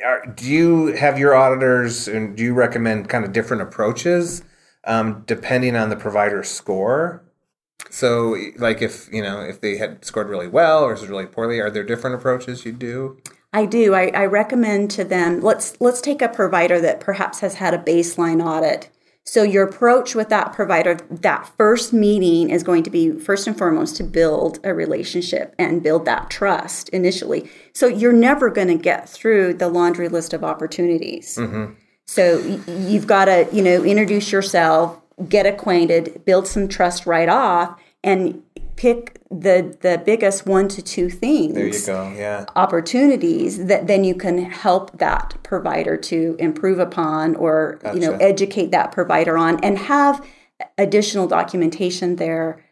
are, 0.06 0.24
do 0.24 0.48
you 0.48 0.86
have 0.94 1.18
your 1.18 1.34
auditors 1.34 2.06
and 2.06 2.36
do 2.36 2.44
you 2.44 2.54
recommend 2.54 3.08
kind 3.08 3.24
of 3.24 3.32
different 3.32 3.60
approaches 3.64 4.44
um, 4.84 5.24
depending 5.26 5.74
on 5.74 5.88
the 5.88 5.96
provider's 5.96 6.48
score? 6.48 7.24
So, 7.90 8.36
like 8.56 8.82
if 8.82 9.12
you 9.12 9.20
know 9.20 9.40
if 9.40 9.60
they 9.60 9.78
had 9.78 10.04
scored 10.04 10.28
really 10.28 10.46
well 10.46 10.84
or 10.84 10.92
is 10.92 11.04
really 11.08 11.26
poorly, 11.26 11.58
are 11.58 11.70
there 11.70 11.82
different 11.82 12.14
approaches 12.14 12.64
you 12.64 12.70
do? 12.70 13.18
I 13.52 13.66
do. 13.66 13.94
I, 13.94 14.12
I 14.14 14.26
recommend 14.26 14.92
to 14.92 15.02
them. 15.02 15.40
Let's 15.40 15.80
let's 15.80 16.00
take 16.00 16.22
a 16.22 16.28
provider 16.28 16.80
that 16.80 17.00
perhaps 17.00 17.40
has 17.40 17.54
had 17.54 17.74
a 17.74 17.78
baseline 17.78 18.40
audit. 18.40 18.90
So 19.24 19.44
your 19.44 19.64
approach 19.64 20.14
with 20.14 20.28
that 20.30 20.52
provider, 20.52 20.94
that 20.94 21.50
first 21.56 21.92
meeting 21.92 22.50
is 22.50 22.62
going 22.62 22.82
to 22.82 22.90
be 22.90 23.12
first 23.12 23.46
and 23.46 23.56
foremost 23.56 23.96
to 23.96 24.04
build 24.04 24.58
a 24.64 24.74
relationship 24.74 25.54
and 25.58 25.82
build 25.82 26.04
that 26.06 26.28
trust 26.28 26.88
initially. 26.88 27.48
So 27.72 27.86
you're 27.86 28.12
never 28.12 28.50
going 28.50 28.68
to 28.68 28.76
get 28.76 29.08
through 29.08 29.54
the 29.54 29.68
laundry 29.68 30.08
list 30.08 30.32
of 30.34 30.42
opportunities. 30.42 31.36
Mm-hmm. 31.36 31.74
So 32.06 32.38
you've 32.66 33.06
got 33.06 33.26
to, 33.26 33.48
you 33.52 33.62
know, 33.62 33.84
introduce 33.84 34.32
yourself, 34.32 35.00
get 35.28 35.46
acquainted, 35.46 36.24
build 36.24 36.48
some 36.48 36.66
trust 36.68 37.06
right 37.06 37.28
off, 37.28 37.80
and 38.02 38.42
pick 38.76 39.20
the 39.30 39.76
the 39.80 40.00
biggest 40.04 40.46
one 40.46 40.66
to 40.68 40.82
two 40.82 41.08
things 41.10 41.54
There 41.54 41.66
you 41.66 41.86
go. 41.86 42.12
Yeah. 42.16 42.46
opportunities 42.56 43.66
that 43.66 43.86
then 43.86 44.02
you 44.04 44.14
can 44.14 44.38
help 44.50 44.98
that 44.98 45.34
provider 45.42 45.96
to 45.96 46.36
improve 46.38 46.78
upon 46.78 47.36
or 47.36 47.78
you 47.94 48.00
know 48.00 48.14
educate 48.14 48.70
that 48.72 48.92
provider 48.92 49.36
on 49.38 49.58
and 49.62 49.78
have 49.78 50.24
additional 50.78 51.26
documentation 51.28 52.16
there 52.16 52.64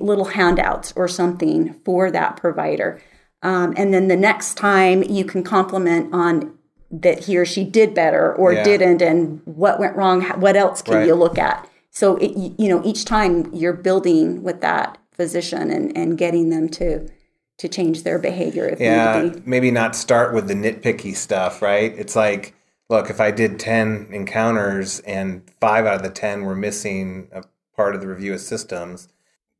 little 0.00 0.26
handouts 0.26 0.92
or 0.96 1.06
something 1.08 1.74
for 1.84 2.10
that 2.10 2.36
provider 2.36 3.00
um, 3.42 3.74
and 3.76 3.92
then 3.92 4.08
the 4.08 4.16
next 4.16 4.54
time 4.54 5.02
you 5.02 5.24
can 5.24 5.42
compliment 5.42 6.12
on 6.14 6.54
that 6.90 7.24
he 7.24 7.36
or 7.36 7.44
she 7.44 7.64
did 7.64 7.92
better 7.94 8.34
or 8.34 8.52
Yeah. 8.52 8.62
didn't 8.64 9.02
and 9.02 9.40
what 9.44 9.78
went 9.78 9.94
wrong 9.96 10.22
what 10.40 10.56
else 10.56 10.80
can 10.82 10.94
Right. 10.94 11.06
you 11.06 11.14
look 11.14 11.38
at 11.38 11.68
so 11.90 12.16
it, 12.16 12.32
you 12.58 12.68
know 12.68 12.82
each 12.84 13.04
time 13.04 13.50
you're 13.52 13.72
building 13.74 14.42
with 14.42 14.60
that 14.62 14.96
physician 15.14 15.70
and, 15.70 15.96
and 15.96 16.18
getting 16.18 16.50
them 16.50 16.68
to 16.70 17.08
to 17.56 17.68
change 17.68 18.02
their 18.02 18.18
behavior 18.18 18.66
if 18.66 18.80
Yeah, 18.80 19.22
need 19.22 19.32
be. 19.34 19.42
maybe 19.46 19.70
not 19.70 19.94
start 19.94 20.34
with 20.34 20.48
the 20.48 20.54
nitpicky 20.54 21.14
stuff, 21.14 21.62
right? 21.62 21.94
It's 21.96 22.16
like, 22.16 22.52
look, 22.90 23.10
if 23.10 23.20
I 23.20 23.30
did 23.30 23.60
10 23.60 24.08
encounters 24.10 24.98
and 25.00 25.42
five 25.60 25.86
out 25.86 25.94
of 25.94 26.02
the 26.02 26.10
10 26.10 26.42
were 26.42 26.56
missing 26.56 27.28
a 27.32 27.44
part 27.76 27.94
of 27.94 28.00
the 28.00 28.08
review 28.08 28.34
of 28.34 28.40
systems, 28.40 29.06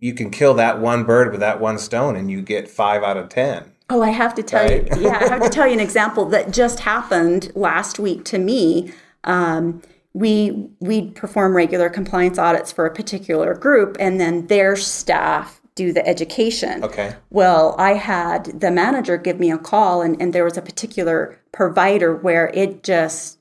you 0.01 0.13
can 0.13 0.33
kill 0.33 0.55
that 0.55 0.81
one 0.81 1.05
bird 1.05 1.31
with 1.31 1.39
that 1.39 1.61
one 1.61 1.79
stone 1.79 2.17
and 2.17 2.29
you 2.33 2.43
get 2.43 2.69
five 2.69 3.05
out 3.05 3.17
of 3.17 3.29
10. 3.29 3.71
Oh, 3.91 4.03
I 4.03 4.11
have 4.11 4.35
to 4.35 4.43
tell 4.43 4.65
Right. 4.65 4.89
you. 4.97 5.03
Yeah, 5.03 5.19
I 5.21 5.29
have 5.29 5.43
to 5.43 5.49
tell 5.57 5.69
you 5.69 5.75
an 5.75 5.81
example 5.81 6.25
that 6.31 6.51
just 6.53 6.81
happened 6.81 7.53
last 7.55 8.01
week 8.01 8.25
to 8.25 8.39
me. 8.39 8.93
Um, 9.23 9.83
we 10.15 10.69
we 10.81 11.11
perform 11.11 11.55
regular 11.55 11.91
compliance 11.91 12.39
audits 12.39 12.73
for 12.73 12.87
a 12.87 12.95
particular 12.95 13.55
group, 13.55 13.97
and 14.01 14.21
then 14.21 14.47
their 14.47 14.77
staff 14.77 15.61
do 15.75 15.93
the 15.93 16.07
education. 16.07 16.85
Okay. 16.85 17.17
Well, 17.31 17.75
I 17.79 17.95
had 17.95 18.61
the 18.61 18.71
manager 18.71 19.17
give 19.17 19.41
me 19.41 19.51
a 19.51 19.59
call, 19.59 20.03
and, 20.03 20.21
and 20.23 20.33
there 20.33 20.45
was 20.45 20.57
a 20.57 20.63
particular 20.63 21.39
provider 21.53 22.15
where 22.15 22.49
it 22.55 22.85
just 22.85 23.41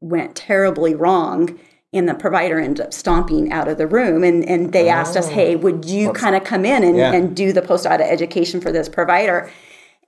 went 0.00 0.36
terribly 0.36 0.94
wrong. 0.94 1.58
And 1.92 2.08
the 2.08 2.14
provider 2.14 2.60
ended 2.60 2.84
up 2.84 2.92
stomping 2.92 3.50
out 3.52 3.68
of 3.68 3.78
the 3.78 3.86
room. 3.86 4.22
And, 4.22 4.44
and 4.44 4.72
they 4.72 4.90
asked 4.90 5.16
us, 5.16 5.28
oh. 5.28 5.30
hey, 5.30 5.56
would 5.56 5.86
you 5.86 6.12
kind 6.12 6.36
of 6.36 6.44
come 6.44 6.66
in 6.66 6.84
and, 6.84 6.96
Yeah. 6.96 7.12
and 7.12 7.34
do 7.34 7.54
the 7.54 7.62
post 7.62 7.86
audit 7.86 8.06
education 8.06 8.60
for 8.60 8.70
this 8.70 8.88
provider? 8.88 9.50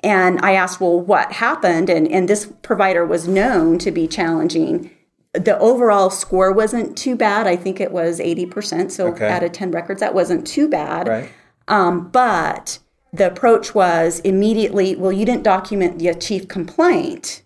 And 0.00 0.38
I 0.42 0.52
asked, 0.52 0.80
well, 0.80 1.00
what 1.00 1.32
happened? 1.32 1.88
And, 1.88 2.06
and 2.08 2.28
this 2.28 2.46
provider 2.62 3.06
was 3.06 3.26
known 3.26 3.78
to 3.78 3.90
be 3.90 4.06
challenging. 4.06 4.90
The 5.38 5.58
overall 5.58 6.10
score 6.10 6.52
wasn't 6.52 6.96
too 6.96 7.16
bad. 7.16 7.46
I 7.46 7.56
think 7.56 7.80
it 7.80 7.92
was 7.92 8.20
80%. 8.20 8.90
So 8.90 9.08
Okay. 9.08 9.28
out 9.28 9.42
of 9.42 9.52
10 9.52 9.70
records, 9.70 10.00
that 10.00 10.14
wasn't 10.14 10.46
too 10.46 10.68
bad. 10.68 11.08
Right. 11.08 11.28
Um, 11.68 12.08
but 12.08 12.78
the 13.12 13.26
approach 13.26 13.74
was 13.74 14.20
immediately, 14.20 14.96
well, 14.96 15.12
you 15.12 15.24
didn't 15.24 15.42
document 15.44 15.98
the 15.98 16.14
chief 16.14 16.48
complaint. 16.48 17.42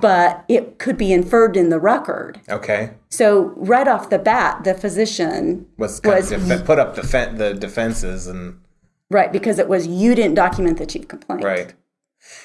but 0.00 0.44
it 0.46 0.78
could 0.78 0.96
be 0.96 1.12
inferred 1.12 1.56
in 1.56 1.68
the 1.68 1.80
record. 1.80 2.40
Okay. 2.48 2.90
So 3.10 3.52
right 3.56 3.88
off 3.88 4.08
the 4.08 4.20
bat, 4.20 4.62
the 4.62 4.72
physician 4.72 5.66
Was, 5.78 6.00
was 6.04 6.30
def- 6.30 6.64
put 6.64 6.78
up 6.78 6.94
defen- 6.94 7.38
the 7.38 7.54
defenses 7.54 8.28
and 8.28 8.58
right 9.10 9.32
because 9.32 9.58
it 9.58 9.68
was 9.68 9.88
you 9.88 10.14
didn't 10.14 10.36
document 10.36 10.78
the 10.78 10.86
chief 10.86 11.08
complaint. 11.08 11.42
right. 11.42 11.74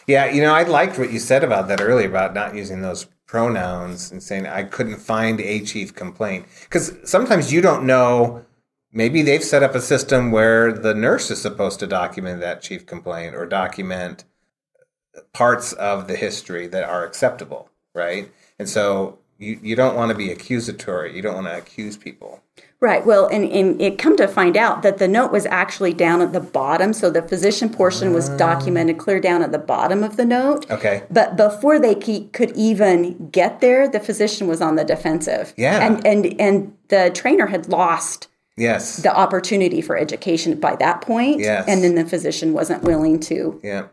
Yeah, 0.07 0.25
you 0.25 0.41
know, 0.41 0.55
I 0.55 0.63
liked 0.63 0.98
what 0.98 1.12
you 1.12 1.19
said 1.19 1.43
about 1.43 1.67
that 1.67 1.79
earlier 1.81 2.07
about 2.09 2.33
not 2.33 2.55
using 2.55 2.81
those 2.81 3.05
pronouns 3.29 4.12
and 4.12 4.24
saying 4.24 4.48
I 4.48 4.63
couldn't 4.63 4.98
find 4.98 5.39
a 5.39 5.63
chief 5.63 5.93
complaint 5.93 6.48
because 6.63 6.98
sometimes 7.03 7.53
you 7.53 7.62
don't 7.62 7.86
know. 7.86 8.43
Maybe 8.91 9.21
they've 9.21 9.43
set 9.43 9.62
up 9.62 9.75
a 9.75 9.81
system 9.81 10.31
where 10.31 10.74
the 10.74 10.95
nurse 10.95 11.29
is 11.29 11.39
supposed 11.39 11.79
to 11.81 11.86
document 11.86 12.41
that 12.41 12.63
chief 12.63 12.88
complaint 12.88 13.36
or 13.36 13.45
document 13.45 14.24
parts 15.31 15.74
of 15.74 16.07
the 16.07 16.15
history 16.15 16.65
that 16.67 16.83
are 16.83 17.05
acceptable, 17.05 17.69
right? 17.93 18.31
And 18.57 18.67
so 18.67 19.19
you, 19.38 19.59
you 19.62 19.75
don't 19.75 19.95
want 19.95 20.09
to 20.09 20.17
be 20.17 20.31
accusatory. 20.31 21.15
You 21.15 21.21
don't 21.21 21.36
want 21.36 21.48
to 21.48 21.57
accuse 21.57 21.98
people. 21.98 22.41
Right. 22.81 23.05
Well, 23.05 23.27
and, 23.27 23.43
and 23.51 23.81
it 23.81 23.98
come 23.98 24.15
to 24.15 24.25
find 24.27 24.55
out 24.55 24.83
that 24.83 25.00
the 25.00 25.07
note 25.07 25.33
was 25.33 25.45
actually 25.48 25.91
down 25.93 26.21
at 26.21 26.31
the 26.31 26.39
bottom. 26.39 26.93
So 26.93 27.09
the 27.09 27.21
physician 27.21 27.69
portion 27.69 28.13
was 28.13 28.29
documented 28.29 28.98
clear 28.98 29.19
down 29.19 29.41
at 29.41 29.51
the 29.51 29.57
bottom 29.59 30.01
of 30.01 30.15
the 30.15 30.24
note. 30.24 30.65
Ah. 30.69 30.75
Okay. 30.75 31.03
But 31.12 31.36
before 31.36 31.77
they 31.77 31.93
ke- 31.93 32.31
could 32.31 32.51
even 32.55 33.29
get 33.31 33.59
there, 33.59 33.89
the 33.89 34.00
physician 34.00 34.48
was 34.48 34.62
on 34.62 34.75
the 34.75 34.86
defensive. 34.86 35.53
Yeah. 35.57 35.86
And 35.86 36.07
and 36.07 36.39
and 36.39 36.77
the 36.88 37.12
trainer 37.13 37.48
had 37.48 37.67
lost 37.67 38.27
Yes. 38.55 38.98
the 38.98 39.13
opportunity 39.13 39.81
for 39.81 39.98
education 39.98 40.57
by 40.59 40.75
that 40.77 41.01
point. 41.01 41.39
Yes. 41.41 41.65
And 41.67 41.83
then 41.83 41.95
the 41.95 42.05
physician 42.05 42.53
wasn't 42.53 42.83
willing 42.83 43.19
to 43.21 43.59
yeah. 43.62 43.88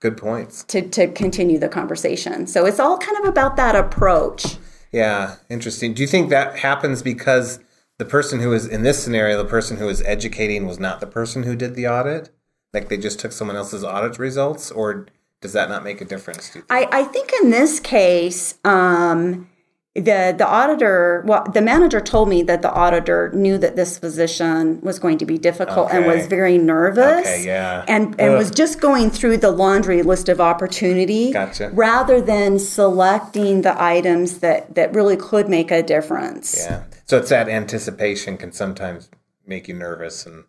Good 0.00 0.16
points. 0.16 0.62
to 0.64 0.82
to 0.82 1.08
continue 1.08 1.58
the 1.58 1.68
conversation. 1.68 2.46
So 2.46 2.64
it's 2.64 2.78
all 2.78 2.96
kind 2.96 3.18
of 3.18 3.24
about 3.24 3.56
that 3.56 3.74
approach. 3.74 4.56
Yeah, 4.92 5.36
interesting. 5.48 5.94
Do 5.94 6.02
you 6.02 6.08
think 6.08 6.30
that 6.30 6.60
happens 6.60 7.02
because 7.02 7.58
the 8.00 8.06
person 8.06 8.40
who 8.40 8.54
is 8.54 8.66
in 8.66 8.82
this 8.82 9.04
scenario, 9.04 9.36
the 9.36 9.44
person 9.44 9.76
who 9.76 9.86
is 9.90 10.00
educating 10.02 10.66
was 10.66 10.80
not 10.80 11.00
the 11.00 11.06
person 11.06 11.42
who 11.42 11.54
did 11.54 11.74
the 11.74 11.86
audit? 11.86 12.30
Like 12.72 12.88
they 12.88 12.96
just 12.96 13.20
took 13.20 13.30
someone 13.30 13.58
else's 13.58 13.84
audit 13.84 14.18
results, 14.18 14.70
or 14.70 15.06
does 15.42 15.52
that 15.52 15.68
not 15.68 15.84
make 15.84 16.00
a 16.00 16.06
difference? 16.06 16.56
I, 16.70 16.88
I 16.90 17.04
think 17.04 17.30
in 17.42 17.50
this 17.50 17.78
case, 17.78 18.54
um, 18.64 19.49
the 19.96 20.34
the 20.38 20.46
auditor, 20.46 21.24
well, 21.26 21.44
the 21.52 21.60
manager 21.60 22.00
told 22.00 22.28
me 22.28 22.42
that 22.44 22.62
the 22.62 22.70
auditor 22.72 23.30
knew 23.34 23.58
that 23.58 23.74
this 23.74 23.98
physician 23.98 24.80
was 24.82 25.00
going 25.00 25.18
to 25.18 25.26
be 25.26 25.36
difficult 25.36 25.90
and 25.90 26.06
was 26.06 26.26
very 26.28 26.58
nervous. 26.58 27.20
Okay, 27.26 27.44
yeah. 27.44 27.84
And 27.88 28.14
and 28.20 28.32
Ugh. 28.32 28.38
was 28.38 28.50
just 28.52 28.80
going 28.80 29.10
through 29.10 29.38
the 29.38 29.50
laundry 29.50 30.02
list 30.02 30.28
of 30.28 30.40
opportunity, 30.40 31.32
Gotcha. 31.32 31.70
rather 31.72 32.20
than 32.20 32.58
selecting 32.60 33.62
the 33.62 33.80
items 33.82 34.38
that 34.38 34.76
that 34.76 34.94
really 34.94 35.16
could 35.16 35.48
make 35.48 35.72
a 35.72 35.82
difference. 35.82 36.56
yeah. 36.56 36.84
So 37.06 37.18
it's 37.18 37.30
that 37.30 37.48
anticipation 37.48 38.36
can 38.36 38.52
sometimes 38.52 39.10
make 39.44 39.66
you 39.66 39.74
nervous 39.74 40.24
and 40.24 40.44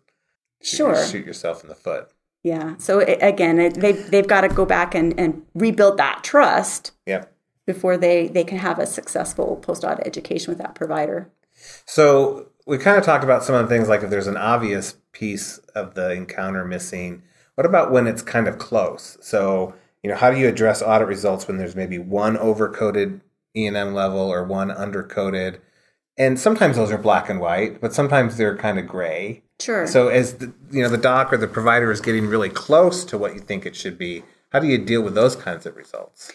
shoot, 0.62 0.76
Sure. 0.76 1.06
shoot 1.06 1.26
yourself 1.26 1.64
in 1.64 1.68
the 1.68 1.74
foot. 1.74 2.08
Yeah. 2.44 2.74
So 2.78 3.00
it, 3.00 3.18
again, 3.20 3.58
it, 3.58 3.74
they 3.74 3.90
they've 3.92 4.26
got 4.28 4.42
to 4.42 4.48
go 4.48 4.64
back 4.64 4.94
and 4.94 5.18
and 5.18 5.42
rebuild 5.54 5.96
that 5.98 6.22
trust 6.22 6.92
Yep. 7.06 7.31
Before 7.66 7.96
they 7.96 8.28
they 8.28 8.44
can 8.44 8.58
have 8.58 8.78
a 8.78 8.86
successful 8.86 9.56
post 9.56 9.84
audit 9.84 10.06
education 10.06 10.50
with 10.50 10.58
that 10.58 10.74
provider. 10.74 11.30
So 11.86 12.48
we 12.66 12.78
kind 12.78 12.96
of 12.96 13.04
talked 13.04 13.24
about 13.24 13.44
some 13.44 13.54
of 13.54 13.62
the 13.62 13.74
things 13.74 13.88
like 13.88 14.02
if 14.02 14.10
there's 14.10 14.26
an 14.26 14.36
obvious 14.36 14.96
piece 15.12 15.58
of 15.74 15.94
the 15.94 16.12
encounter 16.12 16.64
missing. 16.64 17.22
What 17.54 17.66
about 17.66 17.92
when 17.92 18.06
it's 18.06 18.22
kind 18.22 18.48
of 18.48 18.58
close? 18.58 19.18
So 19.20 19.74
you 20.02 20.10
know, 20.10 20.16
how 20.16 20.30
do 20.30 20.38
you 20.38 20.48
address 20.48 20.82
audit 20.82 21.06
results 21.06 21.46
when 21.46 21.58
there's 21.58 21.76
maybe 21.76 21.98
one 21.98 22.36
overcoded 22.36 23.20
E 23.56 23.66
and 23.66 23.76
M 23.76 23.94
level 23.94 24.20
or 24.20 24.44
one 24.44 24.70
undercoded? 24.70 25.60
And 26.18 26.38
sometimes 26.38 26.76
those 26.76 26.90
are 26.90 26.98
black 26.98 27.30
and 27.30 27.40
white, 27.40 27.80
but 27.80 27.94
sometimes 27.94 28.36
they're 28.36 28.56
kind 28.56 28.78
of 28.78 28.86
gray. 28.86 29.42
Sure. 29.60 29.86
So 29.86 30.08
as 30.08 30.34
the, 30.34 30.52
you 30.70 30.82
know, 30.82 30.88
the 30.88 30.98
doc 30.98 31.32
or 31.32 31.36
the 31.36 31.46
provider 31.46 31.90
is 31.90 32.00
getting 32.00 32.26
really 32.26 32.50
close 32.50 33.04
to 33.06 33.16
what 33.16 33.34
you 33.34 33.40
think 33.40 33.64
it 33.64 33.76
should 33.76 33.96
be. 33.96 34.22
How 34.50 34.58
do 34.58 34.66
you 34.66 34.76
deal 34.76 35.02
with 35.02 35.14
those 35.14 35.36
kinds 35.36 35.64
of 35.64 35.76
results? 35.76 36.30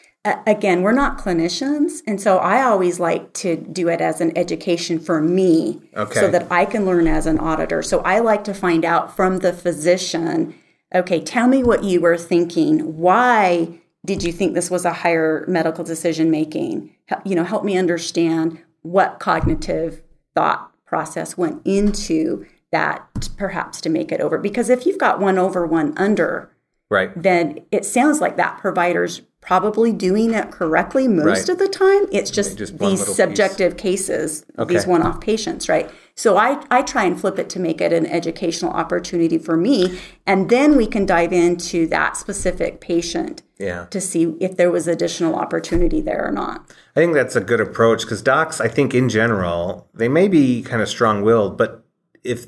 Again, 0.46 0.82
we're 0.82 0.92
not 0.92 1.18
clinicians, 1.18 2.02
and 2.08 2.20
so 2.20 2.38
I 2.38 2.64
always 2.64 3.00
like 3.00 3.34
to 3.34 3.56
do 3.56 3.88
it 3.88 4.02
as 4.02 4.20
an 4.22 4.38
education 4.38 5.00
for 5.00 5.22
me, 5.22 5.82
Okay. 5.96 6.20
so 6.20 6.30
that 6.30 6.48
I 6.52 6.66
can 6.66 6.86
learn 6.86 7.08
as 7.08 7.26
an 7.26 7.40
auditor. 7.40 7.82
So 7.84 8.00
I 8.00 8.20
like 8.20 8.44
to 8.46 8.54
find 8.54 8.84
out 8.84 9.16
from 9.16 9.40
the 9.40 9.54
physician. 9.54 10.56
Okay, 10.96 11.22
tell 11.22 11.48
me 11.48 11.64
what 11.64 11.84
you 11.84 12.02
were 12.02 12.18
thinking. 12.18 12.98
Why 12.98 13.80
did 14.06 14.24
you 14.24 14.32
think 14.32 14.54
this 14.54 14.72
was 14.72 14.86
a 14.86 14.94
higher 14.94 15.46
medical 15.48 15.84
decision 15.84 16.32
making? 16.32 16.92
You 17.26 17.36
know, 17.36 17.44
help 17.44 17.64
me 17.64 17.78
understand 17.78 18.60
what 18.82 19.20
cognitive 19.20 20.02
thought 20.34 20.72
process 20.86 21.38
went 21.38 21.62
into 21.66 22.46
that, 22.72 23.30
perhaps 23.38 23.82
to 23.82 23.90
make 23.90 24.12
it 24.12 24.22
over. 24.22 24.38
Because 24.38 24.70
if 24.70 24.86
you've 24.86 24.98
got 24.98 25.20
one 25.20 25.38
over, 25.38 25.66
one 25.66 25.94
under, 25.98 26.50
Right. 26.90 27.12
then 27.22 27.60
it 27.72 27.84
sounds 27.86 28.22
like 28.22 28.38
that 28.38 28.60
provider's 28.60 29.22
probably 29.52 29.94
doing 29.94 30.34
it 30.34 30.52
correctly 30.52 31.08
most 31.08 31.26
Right. 31.26 31.50
of 31.50 31.58
the 31.58 31.70
time. 31.70 32.06
It's 32.12 32.30
just, 32.30 32.58
just 32.58 32.74
these 32.80 33.00
little 33.00 33.06
piece. 33.06 33.16
subjective 33.16 33.78
cases, 33.78 34.46
these 34.68 34.86
one 34.86 35.02
off 35.02 35.22
patients, 35.22 35.70
right? 35.70 35.90
So 36.16 36.36
I, 36.36 36.62
I 36.70 36.82
try 36.82 37.06
and 37.06 37.18
flip 37.18 37.40
it 37.40 37.50
to 37.52 37.60
make 37.60 37.80
it 37.80 37.94
an 37.94 38.06
educational 38.08 38.74
opportunity 38.74 39.38
for 39.38 39.56
me. 39.56 40.00
And 40.26 40.50
then 40.50 40.76
we 40.76 40.86
can 40.86 41.06
dive 41.06 41.32
into 41.32 41.88
that 41.88 42.18
specific 42.18 42.82
patient 42.82 43.42
Yeah. 43.58 43.86
to 43.90 44.02
see 44.02 44.36
if 44.42 44.58
there 44.58 44.70
was 44.70 44.86
additional 44.86 45.36
opportunity 45.36 46.02
there 46.02 46.28
or 46.28 46.32
not. 46.34 46.70
I 46.98 47.00
think 47.00 47.14
that's 47.14 47.38
a 47.38 47.42
good 47.42 47.62
approach 47.62 48.02
because 48.02 48.22
docs, 48.22 48.60
I 48.60 48.68
think 48.68 48.94
in 48.94 49.08
general, 49.08 49.88
they 49.94 50.10
may 50.10 50.28
be 50.28 50.62
kind 50.62 50.82
of 50.82 50.90
strong-willed, 50.90 51.58
but 51.58 51.86
if 52.24 52.48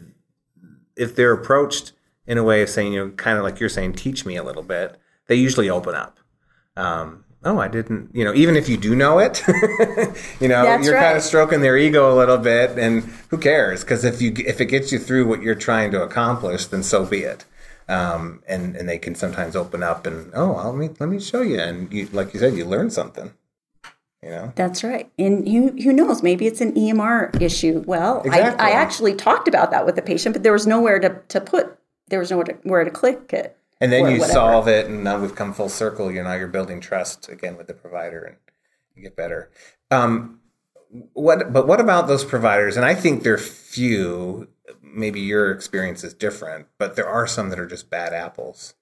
if 0.98 1.16
they're 1.16 1.32
approached 1.32 1.94
in 2.28 2.38
a 2.38 2.44
way 2.44 2.62
of 2.62 2.68
saying, 2.70 2.92
you 2.92 3.00
know, 3.06 3.12
kind 3.12 3.38
of 3.38 3.46
like 3.46 3.62
you're 3.62 3.70
saying, 3.70 3.94
teach 3.94 4.26
me 4.26 4.36
a 4.36 4.44
little 4.44 4.64
bit, 4.64 4.98
they 5.28 5.36
usually 5.36 5.70
open 5.70 5.96
up. 5.96 6.19
Um, 6.76 7.26
oh, 7.44 7.60
I 7.60 7.68
didn't, 7.68 8.10
you 8.14 8.24
know, 8.24 8.34
even 8.34 8.56
if 8.56 8.70
you 8.70 8.78
do 8.78 8.96
know 8.96 9.20
it, 9.20 9.44
you 10.40 10.48
know, 10.48 10.64
That's 10.64 10.86
you're 10.86 10.96
kind 10.96 11.18
of 11.18 11.24
stroking 11.24 11.62
their 11.62 11.78
ego 11.78 12.14
a 12.14 12.16
little 12.16 12.38
bit, 12.38 12.78
and 12.78 13.04
who 13.30 13.38
cares? 13.38 13.84
Because 13.84 14.04
if 14.06 14.22
you 14.22 14.34
if 14.38 14.62
it 14.62 14.66
gets 14.66 14.92
you 14.92 15.00
through 15.00 15.28
what 15.28 15.42
you're 15.42 15.56
trying 15.56 15.92
to 15.92 16.02
accomplish, 16.02 16.66
then 16.68 16.84
so 16.84 17.06
be 17.06 17.20
it. 17.20 17.46
Um, 17.88 18.44
and 18.48 18.76
and 18.76 18.88
they 18.88 19.00
can 19.00 19.16
sometimes 19.16 19.56
open 19.56 19.82
up 19.82 20.06
and 20.06 20.32
oh, 20.36 20.56
I'll, 20.56 20.74
let 20.74 20.78
me 20.78 20.96
let 21.00 21.10
me 21.10 21.20
show 21.20 21.42
you, 21.42 21.60
and 21.60 21.92
you, 21.92 22.08
like 22.12 22.34
you 22.34 22.40
said, 22.40 22.54
you 22.54 22.66
learn 22.66 22.90
something. 22.90 23.34
You 24.24 24.30
know. 24.32 24.54
That's 24.56 24.84
right. 24.84 25.10
And 25.18 25.48
who, 25.48 25.70
who 25.82 25.94
knows? 25.94 26.22
Maybe 26.22 26.46
it's 26.46 26.60
an 26.60 26.74
EMR 26.74 27.42
issue. 27.42 27.84
Well, 27.88 28.22
Exactly. 28.26 28.66
I, 28.66 28.70
I 28.70 28.72
actually 28.72 29.16
talked 29.16 29.48
about 29.48 29.72
that 29.72 29.86
with 29.86 29.96
the 29.96 30.02
patient, 30.02 30.34
but 30.34 30.44
there 30.44 30.52
was 30.52 30.68
nowhere 30.68 31.00
to, 31.00 31.22
to 31.30 31.40
put, 31.40 31.78
there 32.10 32.20
was 32.20 32.30
nowhere 32.30 32.46
to, 32.46 32.54
where 32.64 32.84
to 32.84 32.92
click 32.92 33.32
it. 33.32 33.58
And 33.82 33.92
then 33.92 34.06
you 34.08 34.20
whatever. 34.20 34.34
solve 34.34 34.68
it, 34.68 34.88
and 34.88 35.04
now 35.04 35.20
we've 35.20 35.36
come 35.36 35.54
full 35.54 35.70
circle. 35.70 36.12
You 36.12 36.24
know, 36.24 36.36
you're 36.36 36.48
building 36.48 36.82
trust 36.82 37.30
again 37.30 37.56
with 37.58 37.68
the 37.68 37.74
provider, 37.74 38.24
and 38.24 38.36
you 38.96 39.04
get 39.04 39.16
better. 39.16 39.50
Um, 39.90 40.42
what? 41.14 41.54
But 41.54 41.68
what 41.68 41.80
about 41.80 42.08
those 42.08 42.26
providers? 42.26 42.76
And 42.76 42.86
I 42.86 42.94
think 42.94 43.24
they're 43.24 43.38
few. 43.38 44.50
Maybe 44.82 45.22
your 45.22 45.52
experience 45.52 46.04
is 46.04 46.14
different, 46.14 46.68
but 46.78 46.96
there 46.96 47.08
are 47.08 47.26
some 47.28 47.50
that 47.50 47.60
are 47.60 47.68
just 47.68 47.90
bad 47.90 48.12
apples. 48.14 48.74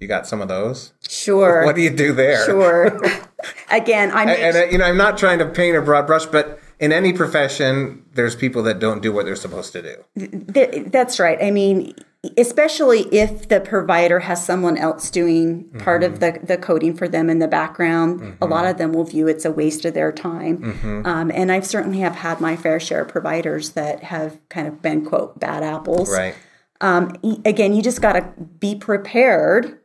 You 0.00 0.08
got 0.08 0.26
some 0.26 0.40
of 0.42 0.48
those. 0.48 0.92
Sure. 1.08 1.64
What 1.64 1.74
do 1.74 1.82
you 1.82 1.90
do 1.90 2.12
there? 2.12 2.44
Sure. 2.44 3.00
Again, 3.70 4.10
I 4.12 4.26
make, 4.26 4.38
And, 4.38 4.56
uh, 4.56 4.64
you 4.66 4.78
know, 4.78 4.84
I'm 4.84 4.96
not 4.96 5.16
trying 5.16 5.38
to 5.38 5.46
paint 5.46 5.76
a 5.76 5.80
broad 5.80 6.06
brush, 6.06 6.26
but 6.26 6.60
in 6.78 6.92
any 6.92 7.12
profession, 7.14 8.04
there's 8.12 8.36
people 8.36 8.62
that 8.64 8.78
don't 8.78 9.02
do 9.02 9.10
what 9.12 9.24
they're 9.24 9.36
supposed 9.36 9.72
to 9.72 9.82
do. 9.82 10.52
th- 10.52 10.86
that's 10.92 11.18
right. 11.18 11.38
I 11.42 11.50
mean, 11.50 11.94
especially 12.36 13.02
if 13.12 13.48
the 13.48 13.60
provider 13.60 14.20
has 14.20 14.44
someone 14.44 14.76
else 14.76 15.10
doing 15.10 15.64
part 15.78 16.02
of 16.02 16.20
the, 16.20 16.38
the 16.42 16.56
coding 16.56 16.94
for 16.94 17.08
them 17.08 17.28
in 17.30 17.38
the 17.38 17.48
background, 17.48 18.36
a 18.40 18.46
lot 18.46 18.66
of 18.66 18.78
them 18.78 18.92
will 18.92 19.04
view 19.04 19.28
it's 19.28 19.44
a 19.44 19.50
waste 19.50 19.84
of 19.84 19.94
their 19.94 20.12
time. 20.12 21.02
Um, 21.06 21.30
and 21.34 21.50
I've 21.52 21.66
certainly 21.66 21.98
have 21.98 22.16
had 22.16 22.40
my 22.40 22.56
fair 22.56 22.78
share 22.80 23.02
of 23.02 23.08
providers 23.08 23.70
that 23.70 24.02
have 24.04 24.38
kind 24.48 24.66
of 24.68 24.80
been 24.82 25.04
quote 25.04 25.38
bad 25.38 25.62
apples. 25.62 26.10
Right. 26.10 26.34
um, 26.80 27.16
again, 27.44 27.72
you 27.74 27.82
just 27.82 28.02
got 28.02 28.12
to 28.14 28.22
be 28.58 28.74
prepared 28.74 29.78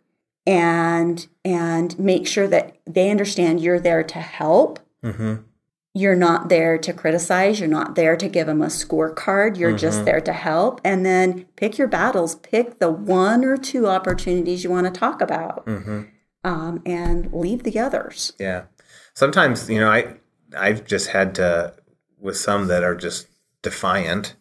and 0.47 1.27
and 1.45 1.97
make 1.99 2.27
sure 2.27 2.47
that 2.47 2.77
they 2.85 3.09
understand 3.11 3.59
you're 3.61 3.79
there 3.79 4.03
to 4.03 4.19
help. 4.19 4.79
You're 5.93 6.15
not 6.15 6.47
there 6.47 6.77
to 6.77 6.93
criticize. 6.93 7.59
You're 7.59 7.67
not 7.67 7.95
there 7.95 8.15
to 8.15 8.29
give 8.29 8.47
them 8.47 8.61
a 8.61 8.67
scorecard. 8.67 9.57
You're 9.57 9.75
just 9.75 10.05
there 10.05 10.21
to 10.21 10.31
help. 10.31 10.79
And 10.85 11.05
then 11.05 11.45
pick 11.57 11.77
your 11.77 11.87
battles. 11.87 12.35
Pick 12.35 12.79
the 12.79 12.89
one 12.89 13.43
or 13.43 13.57
two 13.57 13.87
opportunities 13.87 14.63
you 14.63 14.69
want 14.69 14.91
to 14.91 14.97
talk 14.97 15.19
about, 15.19 15.67
um, 16.43 16.81
and 16.85 17.33
leave 17.33 17.63
the 17.63 17.77
others. 17.77 18.31
Yeah. 18.39 18.63
Sometimes, 19.13 19.69
you 19.69 19.79
know, 19.79 19.91
I 19.91 20.15
I've 20.57 20.85
just 20.85 21.07
had 21.09 21.35
to 21.35 21.73
with 22.19 22.37
some 22.37 22.67
that 22.67 22.83
are 22.83 22.95
just 22.95 23.27
defiant 23.61 24.35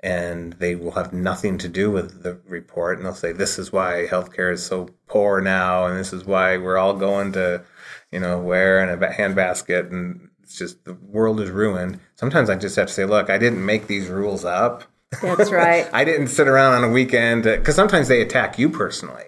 and 0.00 0.54
they 0.54 0.76
will 0.76 0.92
have 0.92 1.12
nothing 1.12 1.58
to 1.58 1.68
do 1.68 1.90
with 1.90 2.22
the 2.22 2.40
report 2.46 2.96
and 2.96 3.06
they'll 3.06 3.14
say 3.14 3.32
this 3.32 3.58
is 3.58 3.72
why 3.72 4.06
healthcare 4.08 4.52
is 4.52 4.64
so 4.64 4.88
poor 5.08 5.40
now 5.40 5.86
and 5.86 5.98
this 5.98 6.12
is 6.12 6.24
why 6.24 6.56
we're 6.56 6.76
all 6.76 6.94
going 6.94 7.32
to 7.32 7.64
you 8.10 8.20
know, 8.20 8.38
wear 8.38 8.82
in 8.82 8.88
a 8.88 9.08
handbasket 9.08 9.90
and 9.90 10.28
it's 10.46 10.56
just 10.56 10.84
the 10.84 10.94
world 10.94 11.40
is 11.40 11.50
ruined. 11.50 11.98
Sometimes 12.14 12.48
I 12.48 12.54
just 12.54 12.76
have 12.76 12.86
to 12.86 12.92
say, 12.92 13.04
look, 13.04 13.30
I 13.30 13.36
didn't 13.36 13.66
make 13.66 13.88
these 13.88 14.06
rules 14.06 14.44
up. 14.44 14.84
That's 15.20 15.50
right. 15.50 15.90
I 15.92 16.04
didn't 16.04 16.28
sit 16.28 16.46
around 16.46 16.74
on 16.74 16.84
a 16.84 16.92
weekend 16.92 17.42
because 17.42 17.74
sometimes 17.74 18.06
they 18.06 18.22
attack 18.22 18.56
you 18.56 18.70
personally, 18.70 19.24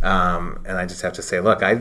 um, 0.00 0.62
and 0.64 0.78
I 0.78 0.86
just 0.86 1.02
have 1.02 1.14
to 1.14 1.22
say, 1.22 1.40
look, 1.40 1.64
I 1.64 1.80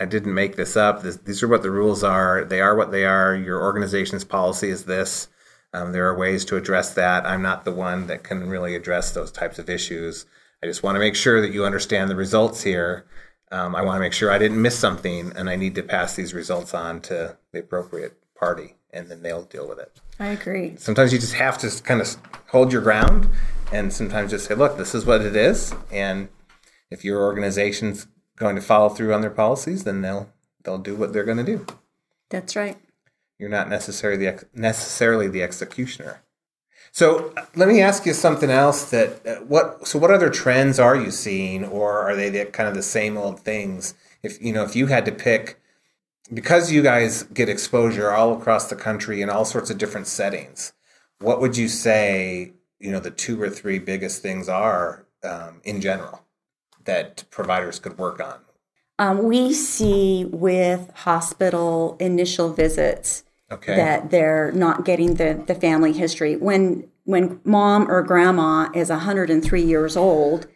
I 0.00 0.06
didn't 0.06 0.34
make 0.34 0.56
this 0.56 0.76
up. 0.76 1.02
This, 1.02 1.18
these 1.18 1.40
are 1.44 1.48
what 1.48 1.62
the 1.62 1.70
rules 1.70 2.02
are. 2.02 2.44
They 2.44 2.60
are 2.60 2.74
what 2.74 2.90
they 2.90 3.04
are. 3.04 3.36
Your 3.36 3.62
organization's 3.62 4.24
policy 4.24 4.70
is 4.70 4.86
this. 4.86 5.28
Um, 5.72 5.92
there 5.92 6.08
are 6.08 6.18
ways 6.18 6.44
to 6.46 6.56
address 6.56 6.92
that. 6.94 7.24
I'm 7.24 7.42
not 7.42 7.64
the 7.64 7.72
one 7.72 8.08
that 8.08 8.24
can 8.24 8.48
really 8.48 8.74
address 8.74 9.12
those 9.12 9.30
types 9.30 9.60
of 9.60 9.70
issues. 9.70 10.26
I 10.64 10.66
just 10.66 10.82
want 10.82 10.96
to 10.96 11.00
make 11.00 11.14
sure 11.14 11.40
that 11.40 11.52
you 11.52 11.64
understand 11.64 12.10
the 12.10 12.16
results 12.16 12.64
here. 12.64 13.06
Um, 13.52 13.76
I 13.76 13.82
want 13.82 13.96
to 13.96 14.00
make 14.00 14.12
sure 14.12 14.30
I 14.30 14.38
didn't 14.38 14.60
miss 14.60 14.78
something, 14.78 15.32
and 15.36 15.48
I 15.48 15.56
need 15.56 15.74
to 15.76 15.82
pass 15.82 16.16
these 16.16 16.34
results 16.34 16.74
on 16.74 17.00
to 17.02 17.36
the 17.52 17.60
appropriate 17.60 18.18
party, 18.34 18.74
and 18.92 19.08
then 19.08 19.22
they'll 19.22 19.44
deal 19.44 19.68
with 19.68 19.78
it. 19.78 20.00
I 20.18 20.28
agree. 20.28 20.76
Sometimes 20.76 21.12
you 21.12 21.18
just 21.18 21.34
have 21.34 21.58
to 21.58 21.82
kind 21.82 22.00
of 22.00 22.16
hold 22.48 22.72
your 22.72 22.82
ground, 22.82 23.28
and 23.72 23.92
sometimes 23.92 24.30
just 24.30 24.46
say, 24.46 24.54
"Look, 24.54 24.76
this 24.78 24.94
is 24.94 25.04
what 25.04 25.20
it 25.20 25.36
is," 25.36 25.74
and 25.92 26.28
if 26.90 27.04
your 27.04 27.22
organization's 27.22 28.06
going 28.36 28.56
to 28.56 28.62
follow 28.62 28.88
through 28.88 29.14
on 29.14 29.20
their 29.20 29.30
policies, 29.30 29.84
then 29.84 30.02
they'll 30.02 30.32
they'll 30.64 30.78
do 30.78 30.96
what 30.96 31.12
they're 31.12 31.24
going 31.24 31.44
to 31.44 31.44
do. 31.44 31.66
That's 32.30 32.56
right. 32.56 32.76
You're 33.38 33.48
not 33.48 33.68
necessarily 33.68 34.18
the 34.18 34.28
ex- 34.28 34.44
necessarily 34.54 35.28
the 35.28 35.42
executioner. 35.42 36.22
So 36.96 37.30
let 37.54 37.68
me 37.68 37.82
ask 37.82 38.06
you 38.06 38.14
something 38.14 38.48
else. 38.48 38.88
That 38.88 39.26
uh, 39.26 39.34
what 39.44 39.86
so 39.86 39.98
what 39.98 40.10
other 40.10 40.30
trends 40.30 40.78
are 40.78 40.96
you 40.96 41.10
seeing, 41.10 41.62
or 41.62 42.00
are 42.00 42.16
they 42.16 42.30
the, 42.30 42.46
kind 42.46 42.70
of 42.70 42.74
the 42.74 42.82
same 42.82 43.18
old 43.18 43.40
things? 43.40 43.92
If 44.22 44.40
you 44.42 44.50
know, 44.50 44.64
if 44.64 44.74
you 44.74 44.86
had 44.86 45.04
to 45.04 45.12
pick, 45.12 45.60
because 46.32 46.72
you 46.72 46.82
guys 46.82 47.24
get 47.24 47.50
exposure 47.50 48.10
all 48.12 48.32
across 48.32 48.70
the 48.70 48.76
country 48.76 49.20
in 49.20 49.28
all 49.28 49.44
sorts 49.44 49.68
of 49.68 49.76
different 49.76 50.06
settings, 50.06 50.72
what 51.18 51.38
would 51.38 51.58
you 51.58 51.68
say? 51.68 52.54
You 52.80 52.92
know, 52.92 53.00
the 53.00 53.10
two 53.10 53.42
or 53.42 53.50
three 53.50 53.78
biggest 53.78 54.22
things 54.22 54.48
are 54.48 55.04
um, 55.22 55.60
in 55.64 55.82
general 55.82 56.22
that 56.86 57.24
providers 57.30 57.78
could 57.78 57.98
work 57.98 58.20
on? 58.22 58.38
Um, 58.98 59.24
we 59.24 59.52
see 59.52 60.24
with 60.24 60.90
hospital 60.94 61.98
initial 62.00 62.54
visits 62.54 63.24
okay. 63.50 63.76
that 63.76 64.10
they're 64.10 64.52
not 64.52 64.84
getting 64.84 65.14
the, 65.14 65.42
the 65.46 65.54
family 65.54 65.92
history. 65.92 66.36
When 66.36 66.88
when 67.04 67.40
mom 67.44 67.88
or 67.88 68.02
grandma 68.02 68.68
is 68.74 68.90
103 68.90 69.62
years 69.62 69.96
old, 69.96 70.48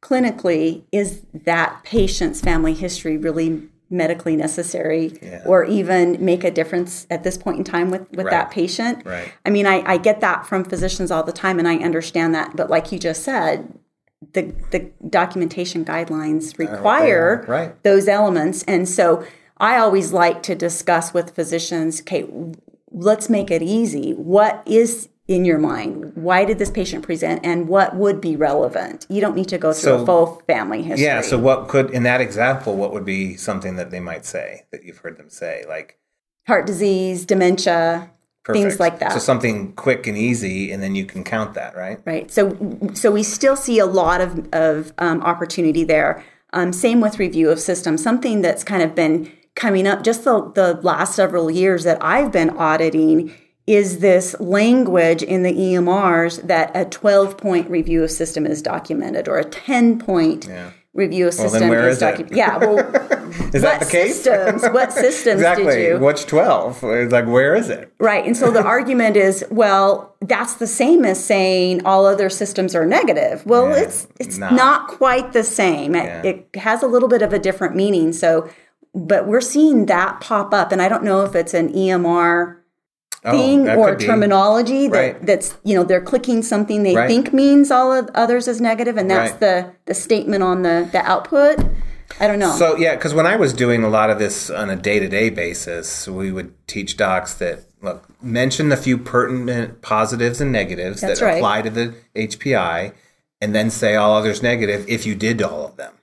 clinically, 0.00 0.82
is 0.90 1.22
that 1.32 1.80
patient's 1.84 2.40
family 2.40 2.74
history 2.74 3.16
really 3.16 3.68
medically 3.88 4.34
necessary 4.34 5.16
yeah. 5.22 5.42
or 5.46 5.64
even 5.64 6.22
make 6.24 6.42
a 6.42 6.50
difference 6.50 7.06
at 7.08 7.22
this 7.22 7.38
point 7.38 7.58
in 7.58 7.64
time 7.64 7.90
with, 7.90 8.10
with 8.10 8.26
right. 8.26 8.30
that 8.30 8.50
patient? 8.50 9.04
Right. 9.06 9.32
I 9.46 9.50
mean, 9.50 9.66
I, 9.66 9.82
I 9.86 9.96
get 9.98 10.20
that 10.22 10.44
from 10.44 10.64
physicians 10.64 11.12
all 11.12 11.22
the 11.22 11.32
time 11.32 11.60
and 11.60 11.68
I 11.68 11.76
understand 11.76 12.34
that. 12.34 12.56
But 12.56 12.68
like 12.68 12.90
you 12.90 12.98
just 12.98 13.22
said, 13.22 13.78
the 14.32 14.54
the 14.70 14.90
documentation 15.08 15.84
guidelines 15.84 16.56
require 16.58 17.44
right. 17.48 17.82
those 17.82 18.06
elements 18.06 18.62
and 18.64 18.88
so 18.88 19.24
i 19.62 19.78
always 19.78 20.12
like 20.12 20.42
to 20.42 20.54
discuss 20.54 21.14
with 21.14 21.34
physicians 21.34 22.02
okay 22.02 22.26
let's 22.90 23.30
make 23.30 23.50
it 23.50 23.62
easy 23.62 24.12
what 24.12 24.62
is 24.66 25.08
in 25.26 25.46
your 25.46 25.58
mind 25.58 26.12
why 26.14 26.44
did 26.44 26.58
this 26.58 26.70
patient 26.70 27.02
present 27.02 27.40
and 27.42 27.66
what 27.68 27.96
would 27.96 28.20
be 28.20 28.36
relevant 28.36 29.06
you 29.08 29.20
don't 29.20 29.34
need 29.34 29.48
to 29.48 29.56
go 29.56 29.72
through 29.72 29.96
so, 29.96 30.02
a 30.02 30.06
full 30.06 30.42
family 30.46 30.82
history 30.82 31.06
yeah 31.06 31.22
so 31.22 31.38
what 31.38 31.68
could 31.68 31.88
in 31.90 32.02
that 32.02 32.20
example 32.20 32.76
what 32.76 32.92
would 32.92 33.04
be 33.04 33.34
something 33.36 33.76
that 33.76 33.90
they 33.90 34.00
might 34.00 34.26
say 34.26 34.66
that 34.70 34.84
you've 34.84 34.98
heard 34.98 35.16
them 35.16 35.30
say 35.30 35.64
like 35.66 35.98
heart 36.46 36.66
disease 36.66 37.24
dementia 37.24 38.10
Perfect. 38.44 38.62
things 38.62 38.80
like 38.80 38.98
that. 38.98 39.12
So 39.12 39.20
something 39.20 39.72
quick 39.74 40.08
and 40.08 40.18
easy, 40.18 40.72
and 40.72 40.82
then 40.82 40.96
you 40.96 41.04
can 41.04 41.22
count 41.22 41.54
that, 41.54 41.76
right? 41.76 42.00
Right. 42.04 42.30
So 42.30 42.56
so 42.92 43.12
we 43.12 43.22
still 43.22 43.54
see 43.54 43.78
a 43.78 43.86
lot 43.86 44.20
of 44.20 44.48
of 44.52 44.92
um, 44.98 45.22
opportunity 45.22 45.84
there. 45.84 46.24
Um, 46.52 46.72
same 46.72 47.00
with 47.00 47.18
review 47.18 47.50
of 47.50 47.60
systems. 47.60 48.02
Something 48.02 48.42
that's 48.42 48.64
kind 48.64 48.82
of 48.82 48.94
been 48.94 49.30
coming 49.54 49.86
up 49.86 50.02
just 50.02 50.24
the 50.24 50.50
the 50.54 50.74
last 50.82 51.14
several 51.14 51.50
years 51.50 51.84
that 51.84 52.02
I've 52.02 52.32
been 52.32 52.50
auditing 52.50 53.34
is 53.66 54.00
this 54.00 54.38
language 54.40 55.22
in 55.22 55.44
the 55.44 55.52
EMRs 55.52 56.46
that 56.48 56.72
a 56.74 56.84
12 56.84 57.38
point 57.38 57.70
review 57.70 58.02
of 58.02 58.10
system 58.10 58.44
is 58.44 58.60
documented 58.60 59.28
or 59.28 59.38
a 59.38 59.44
10 59.44 59.98
point. 59.98 60.46
Yeah 60.46 60.72
review 60.94 61.28
a 61.28 61.32
system 61.32 61.68
well, 61.68 61.84
is, 61.86 61.98
documented. 61.98 62.36
Yeah, 62.36 62.58
well, 62.58 62.78
is 63.54 63.62
that 63.62 63.80
the 63.80 63.86
case? 63.86 64.22
Systems? 64.22 64.62
What 64.62 64.92
systems 64.92 65.40
exactly. 65.40 65.64
did 65.64 65.88
you? 65.88 65.98
Which 65.98 66.26
twelve? 66.26 66.82
Like, 66.82 67.26
where 67.26 67.54
is 67.54 67.70
it? 67.70 67.92
Right, 67.98 68.24
and 68.24 68.36
so 68.36 68.50
the 68.50 68.62
argument 68.64 69.16
is, 69.16 69.44
well, 69.50 70.14
that's 70.20 70.54
the 70.54 70.66
same 70.66 71.04
as 71.04 71.22
saying 71.22 71.84
all 71.86 72.06
other 72.06 72.28
systems 72.28 72.74
are 72.74 72.86
negative. 72.86 73.44
Well, 73.46 73.70
yeah, 73.70 73.84
it's 73.84 74.06
it's 74.18 74.38
not. 74.38 74.52
not. 74.52 74.88
quite 74.88 75.32
the 75.32 75.44
same. 75.44 75.94
Yeah. 75.94 76.22
It, 76.22 76.48
it 76.52 76.58
has 76.58 76.82
a 76.82 76.86
little 76.86 77.08
bit 77.08 77.22
of 77.22 77.32
a 77.32 77.38
different 77.38 77.74
meaning. 77.74 78.12
So, 78.12 78.48
but 78.94 79.26
we're 79.26 79.40
seeing 79.40 79.86
that 79.86 80.20
pop 80.20 80.52
up, 80.52 80.72
and 80.72 80.82
I 80.82 80.88
don't 80.88 81.04
know 81.04 81.24
if 81.24 81.34
it's 81.34 81.54
an 81.54 81.72
EMR 81.72 82.62
Oh, 83.24 83.30
thing 83.30 83.68
oh, 83.68 83.78
or 83.78 83.94
terminology 83.94 84.88
that, 84.88 84.98
right. 84.98 85.26
that's 85.26 85.56
you 85.62 85.76
know 85.76 85.84
they're 85.84 86.00
clicking 86.00 86.42
something 86.42 86.82
they 86.82 86.96
right. 86.96 87.06
think 87.06 87.32
means 87.32 87.70
all 87.70 87.92
of 87.92 88.10
others 88.16 88.48
as 88.48 88.60
negative 88.60 88.96
and 88.96 89.08
that's 89.08 89.30
right. 89.30 89.40
the 89.40 89.72
the 89.84 89.94
statement 89.94 90.42
on 90.42 90.62
the 90.62 90.88
the 90.90 90.98
output 91.08 91.64
i 92.18 92.26
don't 92.26 92.40
know 92.40 92.50
so 92.50 92.76
yeah 92.76 92.96
because 92.96 93.14
when 93.14 93.24
i 93.24 93.36
was 93.36 93.52
doing 93.52 93.84
a 93.84 93.88
lot 93.88 94.10
of 94.10 94.18
this 94.18 94.50
on 94.50 94.70
a 94.70 94.74
day-to-day 94.74 95.30
basis 95.30 96.08
we 96.08 96.32
would 96.32 96.52
teach 96.66 96.96
docs 96.96 97.34
that 97.34 97.60
look 97.80 98.08
mention 98.20 98.70
the 98.70 98.76
few 98.76 98.98
pertinent 98.98 99.80
positives 99.82 100.40
and 100.40 100.50
negatives 100.50 101.00
that's 101.00 101.20
that 101.20 101.36
apply 101.36 101.62
to 101.62 101.70
the 101.70 101.94
hpi 102.16 102.92
and 103.40 103.54
then 103.54 103.70
say 103.70 103.94
all 103.94 104.16
others 104.16 104.42
negative 104.42 104.84
if 104.88 105.06
you 105.06 105.14
did 105.14 105.40
all 105.40 105.64
of 105.64 105.76
them 105.76 105.94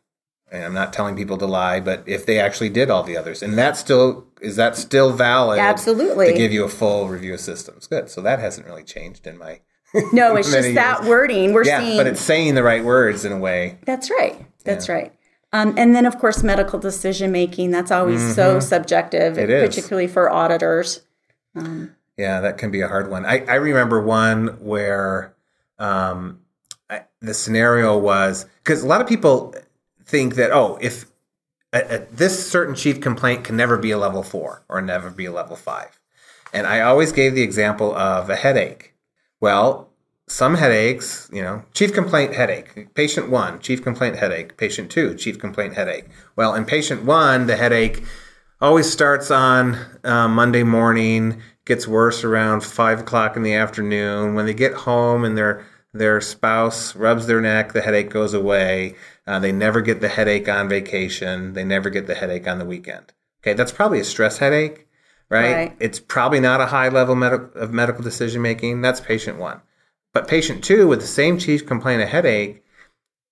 and 0.52 0.64
I'm 0.64 0.74
not 0.74 0.94
telling 0.94 1.16
people 1.16 1.38
to 1.38 1.46
lie, 1.46 1.80
but 1.80 2.04
if 2.06 2.26
they 2.26 2.40
actually 2.40 2.70
did 2.70 2.90
all 2.90 3.04
the 3.04 3.18
others, 3.18 3.44
and 3.44 3.58
that 3.58 3.78
still 3.78 4.26
is 4.42 4.56
that 4.56 4.76
still 4.76 5.12
valid? 5.12 5.60
Absolutely, 5.60 6.28
to 6.28 6.34
give 6.34 6.52
you 6.52 6.64
a 6.64 6.70
full 6.70 7.08
review 7.08 7.34
of 7.34 7.40
systems. 7.40 7.88
Good. 7.88 8.10
So 8.10 8.22
that 8.22 8.40
hasn't 8.40 8.68
really 8.68 8.84
changed 8.84 9.28
in 9.28 9.38
my. 9.38 9.62
no, 10.14 10.36
it's 10.36 10.52
just 10.52 10.66
years. 10.66 10.76
that 10.76 11.04
wording. 11.06 11.54
We're 11.54 11.66
yeah, 11.66 11.82
seeing, 11.82 11.98
but 11.98 12.08
it's 12.08 12.22
saying 12.22 12.56
the 12.56 12.64
right 12.64 12.84
words 12.84 13.26
in 13.26 13.32
a 13.32 13.38
way. 13.38 13.80
That's 13.86 14.10
right. 14.10 14.46
That's 14.64 14.88
yeah. 14.88 14.96
right. 14.96 15.14
Um, 15.52 15.74
and 15.78 15.96
then, 15.96 16.06
of 16.06 16.20
course, 16.20 16.44
medical 16.44 16.78
decision 16.78 17.32
making. 17.32 17.72
That's 17.72 17.92
always 17.92 18.22
mm-hmm. 18.22 18.34
so 18.34 18.60
subjective, 18.60 19.38
it 19.38 19.48
particularly 19.48 20.06
is. 20.06 20.14
for 20.14 20.30
auditors. 20.30 21.02
Um, 21.56 21.96
yeah, 22.18 22.42
that 22.42 22.58
can 22.58 22.70
be 22.70 22.82
a 22.82 22.88
hard 22.88 23.10
one. 23.10 23.26
I, 23.26 23.46
I 23.46 23.56
remember 23.56 24.02
one 24.02 24.60
where 24.60 25.34
um, 25.80 26.42
I, 26.90 27.06
the 27.22 27.34
scenario 27.34 27.98
was 27.98 28.46
because 28.64 28.84
a 28.84 28.88
lot 28.88 29.02
of 29.02 29.08
people 29.08 29.56
think 30.10 30.36
that 30.36 30.52
oh, 30.52 30.78
if 30.82 31.06
a, 31.72 31.96
a, 31.96 32.06
this 32.12 32.50
certain 32.50 32.76
chief 32.76 33.00
complaint 33.00 33.44
can 33.44 33.56
never 33.56 33.78
be 33.78 33.92
a 33.92 33.98
level 33.98 34.24
four 34.24 34.64
or 34.68 34.82
never 34.82 35.10
be 35.10 35.26
a 35.26 35.32
level 35.32 35.56
five, 35.56 36.00
and 36.54 36.66
I 36.66 36.82
always 36.82 37.12
gave 37.12 37.36
the 37.36 37.44
example 37.44 37.94
of 37.96 38.30
a 38.30 38.36
headache. 38.36 38.94
Well, 39.40 39.90
some 40.28 40.56
headaches, 40.56 41.30
you 41.34 41.42
know, 41.42 41.64
chief 41.74 41.94
complaint 41.94 42.34
headache, 42.34 42.94
patient 42.94 43.30
one, 43.30 43.60
chief 43.60 43.84
complaint 43.84 44.16
headache, 44.16 44.58
patient 44.58 44.92
two, 44.92 45.16
chief 45.16 45.40
complaint 45.40 45.74
headache. 45.74 46.06
Well, 46.36 46.54
in 46.56 46.66
patient 46.66 47.04
one, 47.04 47.48
the 47.48 47.56
headache 47.56 48.04
always 48.62 48.92
starts 48.92 49.32
on 49.32 49.78
uh, 50.04 50.28
Monday 50.28 50.64
morning, 50.64 51.42
gets 51.66 51.88
worse 51.88 52.24
around 52.24 52.64
five 52.64 53.00
o'clock 53.00 53.36
in 53.38 53.44
the 53.44 53.54
afternoon. 53.54 54.36
When 54.36 54.46
they 54.46 54.54
get 54.54 54.74
home 54.74 55.24
and 55.24 55.38
their 55.38 55.66
their 55.94 56.22
spouse 56.22 56.96
rubs 56.96 57.26
their 57.26 57.42
neck, 57.42 57.74
the 57.74 57.82
headache 57.82 58.12
goes 58.12 58.34
away. 58.34 58.96
Uh, 59.30 59.38
they 59.38 59.52
never 59.52 59.80
get 59.80 60.02
the 60.02 60.08
headache 60.08 60.50
on 60.50 60.68
vacation. 60.68 61.54
They 61.54 61.64
never 61.64 61.92
get 61.92 62.08
the 62.08 62.16
headache 62.16 62.48
on 62.48 62.58
the 62.58 62.66
weekend. 62.66 63.14
Okay, 63.44 63.54
that's 63.54 63.72
probably 63.72 64.00
a 64.00 64.04
stress 64.04 64.40
headache, 64.40 64.88
right? 65.30 65.54
right. 65.54 65.78
It's 65.80 66.00
probably 66.00 66.40
not 66.40 66.62
a 66.62 66.66
high 66.66 66.90
level 66.90 67.14
med- 67.14 67.52
of 67.54 67.72
medical 67.72 68.04
decision 68.04 68.42
making. 68.42 68.82
That's 68.82 69.00
patient 69.00 69.38
one. 69.38 69.62
But 70.16 70.28
patient 70.28 70.64
two 70.64 70.88
with 70.88 71.02
the 71.02 71.08
same 71.08 71.38
chief 71.38 71.68
complaint 71.68 72.02
of 72.02 72.10
headache, 72.10 72.64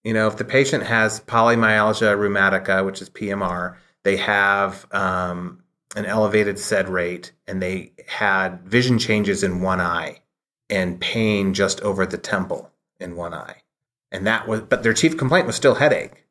you 0.04 0.14
know, 0.14 0.28
if 0.28 0.38
the 0.38 0.46
patient 0.46 0.84
has 0.84 1.20
polymyalgia 1.22 2.16
rheumatica, 2.16 2.86
which 2.86 3.02
is 3.02 3.10
PMR, 3.10 3.76
they 4.04 4.18
have 4.18 4.86
um, 4.94 5.64
an 5.96 6.06
elevated 6.06 6.60
SED 6.60 6.90
rate 6.90 7.32
and 7.48 7.60
they 7.60 7.92
had 8.06 8.62
vision 8.62 9.00
changes 9.00 9.42
in 9.42 9.62
one 9.62 9.82
eye 9.82 10.22
and 10.70 11.02
pain 11.02 11.56
just 11.56 11.82
over 11.82 12.06
the 12.06 12.20
temple 12.20 12.70
in 13.00 13.16
one 13.16 13.34
eye 13.34 13.64
and 14.12 14.26
that 14.28 14.48
was 14.48 14.62
but 14.62 14.84
their 14.84 14.94
chief 14.94 15.18
complaint 15.18 15.46
was 15.48 15.56
still 15.56 15.76
headache 15.76 16.26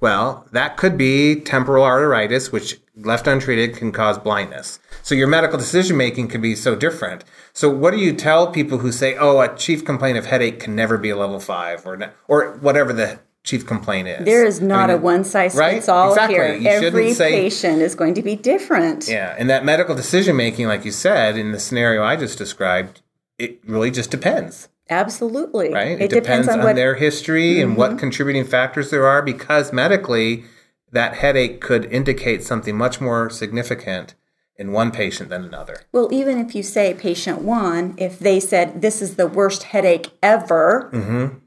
well 0.00 0.46
that 0.52 0.76
could 0.76 0.96
be 0.96 1.36
temporal 1.40 1.84
arteritis 1.84 2.50
which 2.52 2.80
left 2.96 3.26
untreated 3.26 3.76
can 3.76 3.92
cause 3.92 4.18
blindness 4.18 4.78
so 5.02 5.14
your 5.14 5.28
medical 5.28 5.58
decision 5.58 5.96
making 5.96 6.28
can 6.28 6.40
be 6.40 6.54
so 6.54 6.74
different 6.74 7.24
so 7.52 7.68
what 7.70 7.92
do 7.92 7.98
you 7.98 8.12
tell 8.12 8.50
people 8.50 8.78
who 8.78 8.92
say 8.92 9.16
oh 9.16 9.40
a 9.40 9.54
chief 9.56 9.84
complaint 9.84 10.16
of 10.18 10.26
headache 10.26 10.60
can 10.60 10.74
never 10.74 10.96
be 10.98 11.10
a 11.10 11.16
level 11.16 11.40
5 11.40 11.86
or 11.86 12.12
or 12.28 12.52
whatever 12.58 12.92
the 12.92 13.18
chief 13.42 13.66
complaint 13.66 14.06
is. 14.06 14.24
There 14.26 14.44
is 14.44 14.60
not 14.60 14.90
I 14.90 14.92
mean, 14.94 14.96
a 15.02 15.02
one 15.02 15.24
size 15.24 15.54
right? 15.54 15.76
fits 15.76 15.88
all 15.88 16.10
Exactly. 16.12 16.34
here. 16.36 16.54
You 16.56 16.68
Every 16.68 17.14
say- 17.14 17.30
patient 17.32 17.80
is 17.80 17.94
going 17.94 18.12
to 18.14 18.22
be 18.22 18.36
different. 18.36 19.08
Yeah, 19.08 19.34
and 19.38 19.48
that 19.48 19.64
medical 19.64 19.94
decision 19.94 20.36
making, 20.36 20.66
like 20.66 20.84
you 20.84 20.90
said, 20.92 21.38
in 21.38 21.50
the 21.52 21.58
scenario 21.58 22.04
I 22.04 22.16
just 22.16 22.36
described, 22.36 23.00
it 23.38 23.58
really 23.66 23.90
just 23.90 24.10
depends, 24.10 24.68
Absolutely. 24.90 25.72
right? 25.72 26.00
It, 26.00 26.10
depends, 26.10 26.48
on, 26.48 26.58
what 26.58 26.68
Mm-hmm. 26.68 26.76
their 26.76 26.94
history 26.96 27.60
and 27.60 27.76
what 27.76 27.98
contributing 27.98 28.44
factors 28.44 28.90
there 28.90 29.06
are, 29.06 29.22
because 29.22 29.72
medically, 29.72 30.44
that 30.92 31.14
headache 31.14 31.60
could 31.60 31.84
indicate 31.86 32.42
something 32.42 32.76
much 32.76 33.00
more 33.00 33.30
significant 33.30 34.14
in 34.56 34.72
one 34.72 34.90
patient 34.90 35.30
than 35.30 35.44
another. 35.44 35.82
Well, 35.92 36.08
even 36.12 36.38
if 36.38 36.54
you 36.54 36.62
say 36.62 36.92
patient 36.92 37.40
one, 37.40 37.94
if 37.96 38.18
they 38.18 38.40
said 38.40 38.82
this 38.82 39.00
is 39.00 39.16
the 39.16 39.26
worst 39.26 39.62
headache 39.62 40.08
ever, 40.22 40.90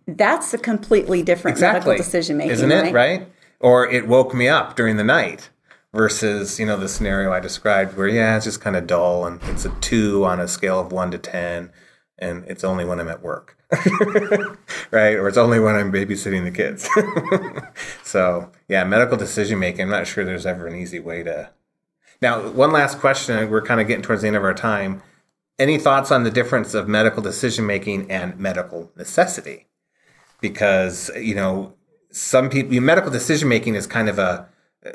that's 0.07 0.53
a 0.53 0.57
completely 0.57 1.21
different 1.21 1.57
Mm-hmm. 1.57 1.65
Exactly, 1.65 1.89
medical 1.91 2.03
decision 2.03 2.37
making, 2.37 2.53
isn't 2.53 2.71
it? 2.71 2.93
Right? 2.93 3.27
Or 3.59 3.85
it 3.87 4.07
woke 4.07 4.33
me 4.33 4.47
up 4.47 4.75
during 4.75 4.97
the 4.97 5.03
night. 5.03 5.49
Versus, 5.95 6.59
you 6.59 6.65
know, 6.65 6.75
the 6.75 6.89
scenario 6.89 7.31
I 7.31 7.39
described 7.39 7.95
where, 7.95 8.07
yeah, 8.07 8.35
it's 8.35 8.45
just 8.45 8.59
kind 8.59 8.75
of 8.75 8.87
dull 8.87 9.27
and 9.27 9.39
it's 9.43 9.63
a 9.63 9.69
two 9.79 10.25
on 10.25 10.39
a 10.39 10.47
scale 10.47 10.79
of 10.79 10.91
one 10.91 11.11
to 11.11 11.19
10, 11.19 11.69
and 12.23 12.45
it's 12.47 12.63
only 12.63 12.85
when 12.85 12.99
I'm 12.99 13.09
at 13.09 13.21
work. 13.21 13.57
right? 14.91 15.15
Or 15.15 15.27
it's 15.27 15.37
only 15.37 15.59
when 15.59 15.75
I'm 15.75 15.91
babysitting 15.91 16.43
the 16.43 16.51
kids. 16.51 16.87
so, 18.03 18.51
yeah, 18.67 18.83
medical 18.83 19.17
decision 19.17 19.59
making, 19.59 19.81
I'm 19.81 19.89
not 19.89 20.07
sure 20.07 20.23
there's 20.23 20.45
ever 20.45 20.67
an 20.67 20.75
easy 20.75 20.99
way 20.99 21.23
to. 21.23 21.49
Now, 22.21 22.49
one 22.49 22.71
last 22.71 22.99
question. 22.99 23.49
We're 23.49 23.61
kind 23.61 23.81
of 23.81 23.87
getting 23.87 24.03
towards 24.03 24.21
the 24.21 24.27
end 24.27 24.37
of 24.37 24.43
our 24.43 24.53
time. 24.53 25.03
Any 25.59 25.77
thoughts 25.77 26.11
on 26.11 26.23
the 26.23 26.31
difference 26.31 26.73
of 26.73 26.87
medical 26.87 27.21
decision 27.21 27.65
making 27.65 28.09
and 28.09 28.39
medical 28.39 28.91
necessity? 28.95 29.67
Because, 30.39 31.11
you 31.15 31.35
know, 31.35 31.73
some 32.11 32.49
people, 32.49 32.79
medical 32.79 33.11
decision 33.11 33.49
making 33.49 33.75
is 33.75 33.87
kind 33.87 34.07
of 34.07 34.19
a, 34.19 34.47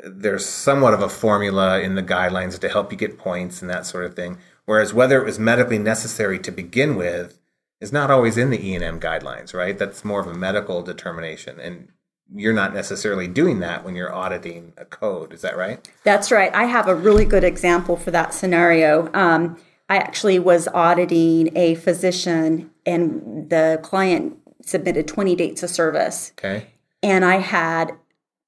there's 0.03 0.45
somewhat 0.45 0.93
of 0.93 1.01
a 1.01 1.09
formula 1.09 1.79
in 1.79 1.95
the 1.95 2.03
guidelines 2.03 2.59
to 2.59 2.69
help 2.69 2.91
you 2.91 2.97
get 2.97 3.17
points 3.17 3.61
and 3.61 3.69
that 3.69 3.85
sort 3.85 4.05
of 4.05 4.15
thing. 4.15 4.37
Whereas 4.65 4.93
whether 4.93 5.19
it 5.19 5.25
was 5.25 5.39
medically 5.39 5.79
necessary 5.79 6.37
to 6.39 6.51
begin 6.51 6.95
with 6.95 7.39
is 7.81 7.91
not 7.91 8.11
always 8.11 8.37
in 8.37 8.49
the 8.49 8.67
E&M 8.69 8.99
guidelines, 8.99 9.53
right? 9.53 9.77
That's 9.77 10.05
more 10.05 10.19
of 10.19 10.27
a 10.27 10.33
medical 10.33 10.81
determination. 10.83 11.59
And 11.59 11.87
you're 12.33 12.53
not 12.53 12.73
necessarily 12.73 13.27
doing 13.27 13.59
that 13.59 13.83
when 13.83 13.95
you're 13.95 14.13
auditing 14.13 14.73
a 14.77 14.85
code. 14.85 15.33
Is 15.33 15.41
that 15.41 15.57
right? 15.57 15.89
That's 16.03 16.31
right. 16.31 16.53
I 16.53 16.65
have 16.65 16.87
a 16.87 16.93
really 16.93 17.25
good 17.25 17.43
example 17.43 17.95
for 17.95 18.11
that 18.11 18.33
scenario. 18.33 19.09
Um, 19.13 19.57
I 19.89 19.97
actually 19.97 20.37
was 20.37 20.67
auditing 20.67 21.55
a 21.57 21.73
physician, 21.75 22.69
and 22.85 23.49
the 23.49 23.79
client 23.81 24.37
submitted 24.61 25.07
20 25.07 25.35
dates 25.35 25.63
of 25.63 25.71
service. 25.71 26.31
Okay. 26.37 26.67
And 27.01 27.25
I 27.25 27.37
had 27.37 27.93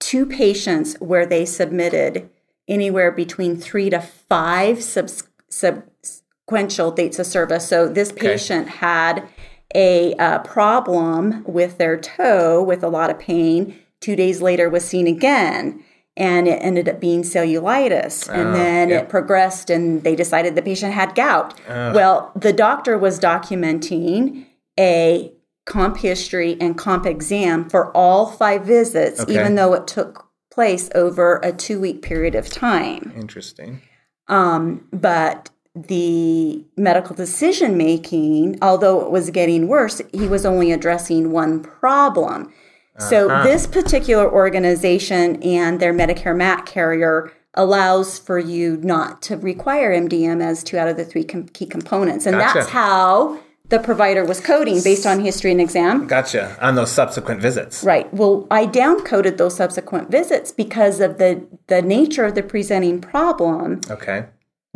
two 0.01 0.25
patients 0.25 0.95
where 0.99 1.25
they 1.25 1.45
submitted 1.45 2.29
anywhere 2.67 3.11
between 3.11 3.55
three 3.55 3.89
to 3.89 4.01
five 4.01 4.83
subs- 4.83 5.23
subsequential 5.49 6.93
dates 6.93 7.19
of 7.19 7.25
service. 7.25 7.67
So 7.67 7.87
this 7.87 8.11
patient 8.11 8.67
had 8.67 9.27
a 9.73 10.13
uh, 10.15 10.39
problem 10.39 11.43
with 11.45 11.77
their 11.77 11.97
toe 11.97 12.61
with 12.61 12.83
a 12.83 12.89
lot 12.89 13.09
of 13.09 13.19
pain. 13.19 13.79
Two 14.01 14.17
days 14.17 14.41
later 14.41 14.69
was 14.69 14.83
seen 14.83 15.07
again. 15.07 15.83
And 16.17 16.47
it 16.47 16.59
ended 16.61 16.89
up 16.89 16.99
being 16.99 17.21
cellulitis. 17.21 18.27
And 18.27 18.53
then 18.53 18.89
yep. 18.89 19.03
it 19.03 19.09
progressed, 19.09 19.69
and 19.69 20.03
they 20.03 20.15
decided 20.15 20.55
the 20.55 20.61
patient 20.61 20.93
had 20.93 21.15
gout. 21.15 21.57
Well, 21.67 22.33
the 22.35 22.51
doctor 22.51 22.97
was 22.97 23.17
documenting 23.17 24.45
a 24.77 25.31
comp 25.71 25.97
history 25.97 26.57
and 26.59 26.77
comp 26.77 27.05
exam 27.05 27.69
for 27.69 27.95
all 27.95 28.25
five 28.25 28.65
visits, 28.65 29.21
Okay. 29.21 29.33
even 29.39 29.55
though 29.55 29.73
it 29.73 29.87
took 29.87 30.27
place 30.51 30.89
over 30.93 31.39
a 31.43 31.53
two 31.53 31.79
week 31.79 32.01
period 32.01 32.35
of 32.35 32.49
time. 32.49 33.13
Interesting. 33.15 33.81
Um, 34.27 34.85
but 34.91 35.49
the 35.73 36.65
medical 36.75 37.15
decision 37.15 37.77
making, 37.77 38.57
although 38.61 38.99
it 38.99 39.09
was 39.11 39.29
getting 39.29 39.69
worse, 39.69 40.01
he 40.11 40.27
was 40.27 40.45
only 40.45 40.73
addressing 40.73 41.31
one 41.31 41.61
problem. 41.61 42.51
So 42.99 43.29
this 43.43 43.65
particular 43.65 44.31
organization 44.31 45.41
and 45.41 45.79
their 45.79 45.93
Medicare 45.93 46.35
MAC 46.37 46.65
carrier 46.67 47.31
allows 47.55 48.19
for 48.19 48.37
you 48.37 48.77
not 48.83 49.21
to 49.23 49.37
require 49.37 49.91
MDM 49.91 50.39
as 50.43 50.63
two 50.63 50.77
out 50.77 50.87
of 50.87 50.97
the 50.97 51.05
three 51.05 51.23
com- 51.23 51.47
key 51.47 51.65
components, 51.65 52.25
and 52.27 52.37
Gotcha. 52.37 52.59
that's 52.59 52.69
how 52.69 53.39
the 53.71 53.79
provider 53.79 54.23
was 54.23 54.39
coding 54.39 54.83
based 54.83 55.05
on 55.07 55.21
history 55.21 55.49
and 55.49 55.61
exam. 55.61 56.05
Gotcha. 56.05 56.57
On 56.61 56.75
those 56.75 56.91
subsequent 56.91 57.41
visits. 57.41 57.83
Right. 57.83 58.13
Well, 58.13 58.45
I 58.51 58.67
downcoded 58.67 59.37
those 59.37 59.55
subsequent 59.55 60.11
visits 60.11 60.51
because 60.51 60.99
of 60.99 61.17
the 61.17 61.47
the 61.67 61.81
nature 61.81 62.25
of 62.25 62.35
the 62.35 62.43
presenting 62.43 63.01
problem 63.01 63.81
Okay. 63.89 64.25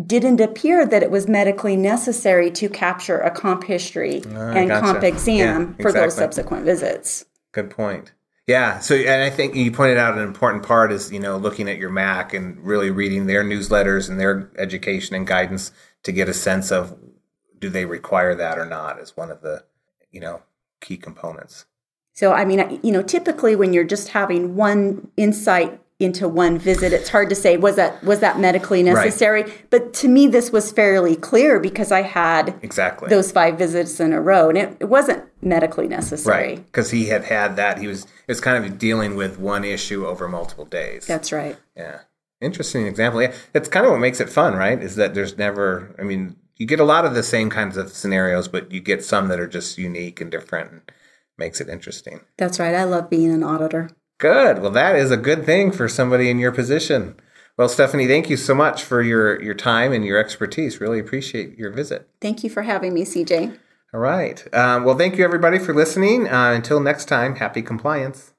didn't 0.03 0.39
appear 0.39 0.86
that 0.86 1.03
it 1.03 1.12
was 1.12 1.27
medically 1.27 1.75
necessary 1.75 2.49
to 2.51 2.69
capture 2.69 3.19
a 3.19 3.29
comp 3.29 3.65
history 3.65 4.21
ah, 4.34 4.51
and 4.51 4.69
gotcha. 4.69 4.86
comp 4.86 5.03
exam 5.03 5.75
Yeah, 5.77 5.84
for 5.84 5.91
those 5.91 6.15
subsequent 6.15 6.65
visits. 6.65 7.25
Good 7.51 7.69
point. 7.69 8.13
Yeah. 8.47 8.79
So, 8.79 8.95
and 8.95 9.23
I 9.23 9.29
think 9.29 9.55
you 9.55 9.71
pointed 9.71 9.97
out 9.97 10.17
an 10.17 10.23
important 10.23 10.63
part 10.63 10.91
is, 10.91 11.12
you 11.12 11.19
know, 11.19 11.36
looking 11.36 11.67
at 11.67 11.77
your 11.77 11.89
MAC 11.89 12.34
and 12.34 12.63
really 12.63 12.91
reading 12.91 13.25
their 13.25 13.43
newsletters 13.43 14.10
and 14.10 14.19
their 14.19 14.51
education 14.58 15.15
and 15.15 15.25
guidance 15.27 15.71
to 16.03 16.12
get 16.12 16.29
a 16.29 16.34
sense 16.34 16.71
of 16.71 16.95
do 17.59 17.69
they 17.69 17.85
require 17.85 18.35
that 18.35 18.57
or 18.57 18.65
not 18.65 18.99
as 18.99 19.15
one 19.17 19.31
of 19.31 19.41
the, 19.41 19.63
you 20.11 20.19
know, 20.19 20.41
key 20.81 20.97
components. 20.97 21.65
So, 22.13 22.31
I 22.31 22.45
mean, 22.45 22.79
you 22.83 22.91
know, 22.91 23.01
typically 23.01 23.55
when 23.55 23.73
you're 23.73 23.83
just 23.83 24.09
having 24.09 24.55
one 24.55 25.09
insight 25.17 25.81
into 25.99 26.27
one 26.27 26.57
visit, 26.57 26.91
it's 26.93 27.09
hard 27.09 27.29
to 27.29 27.35
say 27.35 27.57
was 27.57 27.75
that 27.77 28.01
was 28.03 28.19
that 28.19 28.39
medically 28.39 28.83
necessary. 28.83 29.51
But 29.69 29.93
to 29.95 30.07
me, 30.07 30.27
this 30.27 30.51
was 30.51 30.71
fairly 30.71 31.15
clear 31.15 31.59
because 31.59 31.91
I 31.91 32.01
had 32.03 32.57
Exactly. 32.61 33.09
those 33.09 33.31
five 33.31 33.57
visits 33.57 33.99
in 33.99 34.13
a 34.13 34.21
row, 34.21 34.49
and 34.49 34.57
it, 34.57 34.77
it 34.81 34.85
wasn't 34.85 35.23
medically 35.41 35.87
necessary. 35.87 36.47
right. 36.55 36.65
Because 36.65 36.91
he 36.91 37.05
had 37.07 37.25
had 37.25 37.55
that. 37.57 37.79
He 37.79 37.87
was, 37.87 38.03
it 38.03 38.09
was 38.27 38.41
kind 38.41 38.63
of 38.63 38.77
dealing 38.77 39.15
with 39.15 39.39
one 39.39 39.63
issue 39.63 40.05
over 40.05 40.27
multiple 40.27 40.65
days. 40.65 41.05
That's 41.07 41.31
right. 41.31 41.57
Yeah. 41.75 41.99
Interesting 42.41 42.85
example. 42.87 43.21
Yeah. 43.21 43.33
That's 43.53 43.69
kind 43.69 43.85
of 43.85 43.91
what 43.91 43.99
makes 43.99 44.19
it 44.19 44.29
fun, 44.29 44.55
right? 44.55 44.81
Is 44.81 44.95
that 44.97 45.13
there's 45.13 45.37
never, 45.37 45.95
I 45.97 46.03
mean, 46.03 46.35
you 46.57 46.65
get 46.65 46.79
a 46.79 46.85
lot 46.85 47.05
of 47.05 47.13
the 47.13 47.23
same 47.23 47.49
kinds 47.49 47.77
of 47.77 47.89
scenarios, 47.89 48.47
but 48.47 48.71
you 48.71 48.79
get 48.79 49.03
some 49.03 49.27
that 49.27 49.39
are 49.39 49.47
just 49.47 49.77
unique 49.77 50.21
and 50.21 50.31
different 50.31 50.71
and 50.71 50.81
makes 51.37 51.59
it 51.59 51.69
interesting. 51.69 52.21
That's 52.37 52.59
right. 52.59 52.75
I 52.75 52.83
love 52.83 53.09
being 53.09 53.31
an 53.31 53.43
auditor. 53.43 53.89
Good. 54.17 54.59
Well, 54.59 54.71
that 54.71 54.95
is 54.95 55.11
a 55.11 55.17
good 55.17 55.45
thing 55.45 55.71
for 55.71 55.89
somebody 55.89 56.29
in 56.29 56.39
your 56.39 56.51
position. 56.51 57.15
Well, 57.57 57.69
Stephanie, 57.69 58.07
thank 58.07 58.29
you 58.29 58.37
so 58.37 58.53
much 58.53 58.83
for 58.83 59.01
your, 59.01 59.41
your 59.41 59.53
time 59.53 59.91
and 59.91 60.05
your 60.05 60.17
expertise. 60.17 60.81
Really 60.81 60.99
appreciate 60.99 61.57
your 61.57 61.71
visit. 61.71 62.09
Thank 62.21 62.43
you 62.43 62.49
for 62.49 62.63
having 62.63 62.93
me, 62.93 63.03
CJ. 63.03 63.57
All 63.93 63.99
right. 63.99 64.45
Um, 64.53 64.83
well, 64.83 64.97
thank 64.97 65.17
you 65.17 65.23
everybody 65.23 65.57
for 65.59 65.73
listening. 65.73 66.27
Uh, 66.27 66.51
until 66.51 66.81
next 66.81 67.05
time, 67.05 67.37
happy 67.37 67.61
compliance. 67.61 68.33